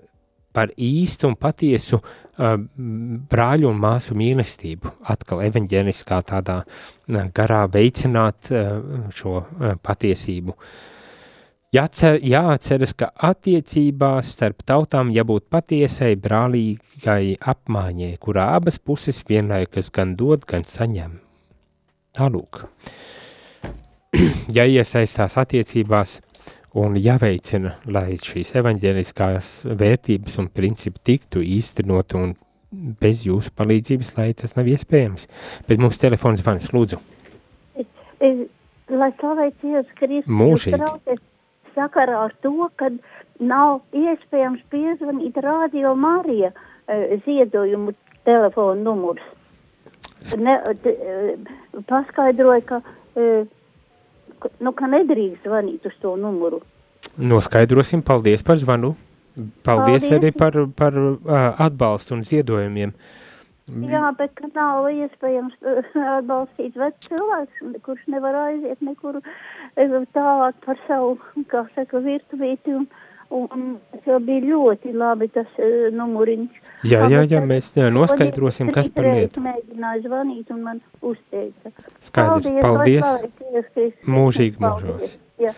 par 0.57 0.73
īstu 0.73 1.29
un 1.29 1.37
patiesu 1.37 1.99
uh, 2.01 2.57
brāļu 3.31 3.69
un 3.69 3.79
māsu 3.81 4.17
mīlestību, 4.17 4.97
atkal 5.13 5.45
evaņģēniskā 5.45 6.21
tādā 6.31 6.59
uh, 6.65 7.23
garā 7.37 7.63
veicināt 7.73 8.49
uh, 8.51 9.09
šo 9.13 9.39
uh, 9.43 9.75
patiesību. 9.85 10.57
Jācer, 11.75 12.17
jāatceras, 12.23 12.93
ka 12.97 13.11
attiecībās 13.27 14.31
starp 14.37 14.63
tautām 14.65 15.11
jābūt 15.13 15.49
patiesai 15.51 16.13
brālīgai 16.23 17.35
apmaiņai, 17.53 18.13
kurā 18.23 18.47
abas 18.55 18.79
puses 18.79 19.19
vienlaikus 19.27 19.91
gan 19.93 20.15
dod, 20.17 20.47
gan 20.47 20.63
saņem. 20.65 21.19
Tālūk. 22.17 22.63
ja 24.57 24.65
iesaistās 24.65 25.37
attiecībās 25.37 26.21
un 26.77 26.97
jāveicina, 27.01 27.77
lai 27.89 28.17
šīs 28.21 28.53
evaņģēliskās 28.61 29.51
vērtības 29.79 30.37
un 30.41 30.49
principi 30.53 31.01
tiktu 31.11 31.41
īstenot 31.41 32.15
un 32.19 32.35
bez 33.01 33.23
jūsu 33.25 33.53
palīdzības, 33.57 34.11
lai 34.17 34.31
tas 34.37 34.57
nav 34.57 34.67
iespējams. 34.69 35.27
Bet 35.69 35.81
mums 35.81 35.99
telefons 36.01 36.43
zvans, 36.43 36.69
lūdzu. 36.75 36.99
Lai 38.87 39.09
slavēts 39.19 39.65
Jēzus 39.67 39.95
Kristus. 39.99 40.31
Mūžīgi. 40.31 41.17
Sakarā 41.77 42.23
ar 42.25 42.33
to, 42.41 42.69
ka 42.79 42.89
nav 43.43 43.81
iespējams 43.93 44.63
piezvanīt 44.71 45.37
Radio 45.43 45.93
Marija 45.95 46.49
uh, 46.53 47.17
ziedojumu 47.25 47.93
telefonu 48.25 48.79
numurs. 48.87 49.27
Ne, 50.41 50.57
t, 50.81 50.93
uh, 50.95 51.83
paskaidroja, 51.89 52.63
ka 52.65 52.81
uh, 54.45 54.55
nu, 54.63 54.73
ka 54.77 54.89
nedrīkst 54.91 55.45
zvanīt 55.47 55.85
uz 55.89 55.95
to 56.01 56.15
numuru. 56.19 56.61
Noskaidrosim, 57.17 58.03
paldies 58.05 58.43
par 58.45 58.59
zvanu. 58.61 58.95
Paldies, 59.65 60.07
paldies. 60.07 60.11
arī 60.17 60.31
par, 60.33 60.55
par 60.77 60.97
uh, 60.97 61.17
atbalstu 61.61 62.15
un 62.17 62.23
ziedojumiem. 62.25 62.93
Jā, 63.67 64.13
bet 64.15 64.31
ka 64.39 64.47
nav 64.55 64.85
iespējams 64.87 65.57
atbalstīt 66.15 66.77
vecs 66.79 67.09
cilvēks, 67.09 67.65
kurš 67.83 68.05
nevar 68.13 68.37
aiziet 68.45 68.79
nekur 68.85 69.19
tālāk 70.15 70.55
par 70.63 70.79
savu, 70.87 71.17
kā 71.51 71.65
saka, 71.75 71.99
virtuvīti 72.05 72.77
un, 72.77 72.87
un 73.33 73.77
tas 73.91 74.21
bija 74.25 74.43
ļoti 74.45 74.93
labi 74.95 75.29
tas 75.33 75.49
uh, 75.59 75.87
numuriņš. 75.95 76.59
Jā, 76.87 77.07
jā, 77.11 77.23
jā, 77.25 77.41
mēs 77.41 77.71
jā, 77.77 77.87
noskaidrosim, 77.93 78.69
kas 78.73 78.89
par 78.93 79.09
lietu. 79.09 79.41
Mēģināju 79.45 80.03
zvanīt 80.05 80.51
un 80.53 80.61
man 80.65 80.83
uzteica. 81.01 81.73
Skaidrs, 82.05 82.51
paldies, 82.61 83.07
paldies. 83.07 83.97
mūžīgi 84.05 84.61
mūžos. 84.61 85.17
Jā. 85.41 85.55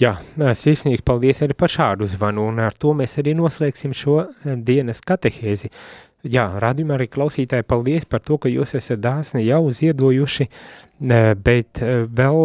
Jā, 0.00 0.14
sirsnīgi 0.56 1.04
paldies 1.04 1.42
arī 1.44 1.52
par 1.60 1.68
šādu 1.68 2.06
zvanu, 2.08 2.46
un 2.48 2.62
ar 2.64 2.72
to 2.72 2.94
mēs 2.96 3.18
arī 3.20 3.34
noslēgsim 3.36 3.92
šo 3.96 4.22
dienas 4.64 5.02
katehēzi. 5.04 5.68
jā, 6.24 6.46
radījumā 6.62 6.96
arī 6.96 7.06
klausītāji, 7.12 7.66
paldies 7.68 8.06
par 8.08 8.22
to, 8.24 8.38
ka 8.40 8.48
jūs 8.48 8.74
esat 8.78 9.00
dāsni 9.04 9.44
jau 9.44 9.62
ziedojuši, 9.68 10.48
bet 11.00 11.80
vēl, 11.80 12.40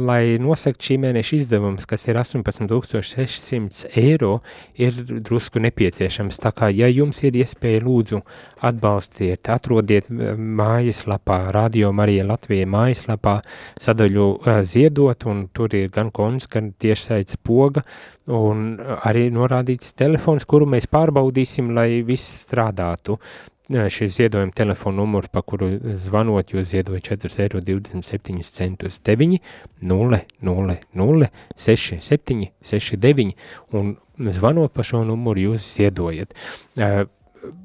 lai 0.00 0.38
nosakt 0.40 0.80
šī 0.84 0.96
mēneša 1.02 1.34
izdevums, 1.36 1.84
kas 1.88 2.06
ir 2.08 2.16
18600 2.16 3.90
eiro, 4.00 4.38
ir 4.80 4.96
drusku 5.20 5.60
nepieciešams. 5.60 6.40
Tā 6.40 6.52
kā, 6.56 6.70
ja 6.72 6.88
jums 6.88 7.20
ir 7.28 7.36
iespēja, 7.36 7.82
lūdzu, 7.84 8.22
atbalstiet, 8.64 9.50
atrodiet 9.52 10.08
mājaslapā, 10.08 11.52
Radio 11.52 11.92
Marija 11.92 12.24
Latvija 12.28 12.66
mājaslapā 12.68 13.38
sadaļu 13.80 14.30
ziedot, 14.64 15.28
un 15.28 15.44
tur 15.52 15.76
ir 15.76 15.92
gan 15.92 16.10
konts, 16.14 16.48
gan 16.48 16.72
tiešsaits 16.80 17.36
poga, 17.44 17.84
un 18.32 18.80
arī 19.04 19.28
norādīts 19.34 19.92
telefons, 19.98 20.48
kuru 20.48 20.66
mēs 20.72 20.88
pārbaudīsim, 20.88 21.74
lai 21.76 22.00
viss 22.08 22.42
strādātu 22.46 23.18
šis 23.68 24.16
ziedojuma 24.16 24.52
telefona 24.56 24.96
numurs, 24.96 25.28
pa 25.28 25.42
kuru 25.42 25.68
zvanot, 26.00 26.54
jūs 26.54 26.70
ziedojat 26.72 27.10
4,27 27.20 28.40
centus 28.42 29.00
9 29.04 29.38
0 29.82 30.20
0 30.42 30.76
0 30.94 31.28
6 31.56 32.00
7 32.00 32.48
6 32.64 32.96
9 32.96 33.34
un 33.76 33.96
zvanot 34.32 34.72
pa 34.72 34.82
šo 34.82 35.04
numuru 35.04 35.50
jūs 35.50 35.68
ziedojat. 35.76 36.32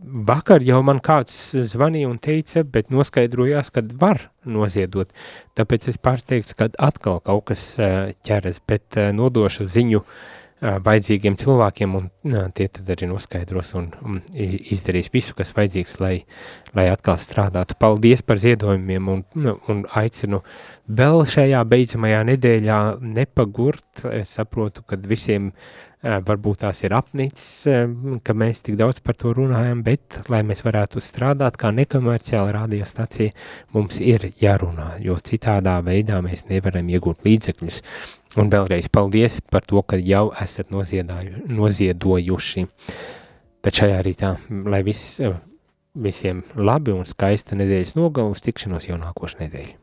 Vakar 0.04 0.62
jau 0.62 0.84
man 0.86 1.00
kāds 1.02 1.56
zvanīja 1.72 2.12
un 2.12 2.20
teica, 2.22 2.62
bet 2.64 2.92
noskaidrojās, 2.94 3.72
ka 3.74 3.82
var 4.00 4.28
noziedot, 4.46 5.10
tāpēc 5.58 5.88
es 5.90 5.98
pārsteigts, 5.98 6.54
ka 6.54 6.70
atkal 6.78 7.24
kaut 7.24 7.48
kas 7.50 7.64
ķeras, 8.28 8.62
bet 8.70 9.00
nodošu 9.16 9.66
ziņu 9.66 10.04
uh, 10.04 10.14
vajadzīgiem 10.64 11.36
cilvēkiem, 11.40 11.96
un 11.98 12.36
tie 12.56 12.68
tad 12.72 12.90
arī 12.94 13.10
noskaidros 13.12 13.74
un, 13.80 13.90
izdarīs 14.34 15.12
visu, 15.14 15.36
kas 15.38 15.52
vajadzīgs, 15.58 15.98
lai, 16.00 16.14
lai 16.78 16.88
atkal 16.92 17.20
strādātu. 17.22 17.78
Paldies 17.80 18.24
par 18.26 18.40
ziedojumiem 18.42 19.10
un, 19.12 19.24
un 19.70 19.84
aicinu 20.00 20.44
vēl 20.88 21.24
šajā 21.30 21.64
beidzamajā 21.70 22.24
nedēļā 22.28 22.80
nepagurt. 23.02 24.04
Es 24.12 24.36
saprotu, 24.38 24.84
ka 24.88 24.98
visiem 25.08 25.52
varbūt 26.04 26.60
tās 26.66 26.84
ir 26.84 26.94
apnicis, 26.98 27.68
ka 28.24 28.34
mēs 28.36 28.62
tik 28.66 28.76
daudz 28.80 29.00
par 29.04 29.16
to 29.20 29.32
runājam, 29.38 29.84
bet, 29.86 30.20
lai 30.32 30.44
mēs 30.44 30.64
varētu 30.66 31.00
strādāt 31.04 31.56
kā 31.60 31.72
nekomerciāla 31.72 32.52
radiostacija, 32.58 33.32
mums 33.76 34.02
ir 34.04 34.28
jārunā, 34.42 34.98
jo 35.04 35.16
citādā 35.16 35.78
veidā 35.86 36.20
mēs 36.26 36.46
nevaram 36.50 36.90
iegūt 36.92 37.24
līdzekļus. 37.24 37.82
Un 38.42 38.50
vēlreiz 38.52 38.90
paldies 38.92 39.40
par 39.46 39.62
to, 39.70 39.80
ka 39.86 39.96
jau 40.02 40.34
esat 40.42 40.74
noziedojuši. 41.54 42.66
Bet 43.64 43.80
šajā 43.80 44.02
rītā, 44.04 44.34
lai 44.68 44.82
viss, 44.84 45.22
visiem 45.94 46.44
labi 46.58 46.92
un 46.92 47.08
skaista 47.08 47.56
nedēļas 47.56 47.96
nogalus, 47.96 48.44
tikšanos 48.44 48.90
jau 48.90 48.98
nākošu 49.00 49.40
nedēļu. 49.46 49.83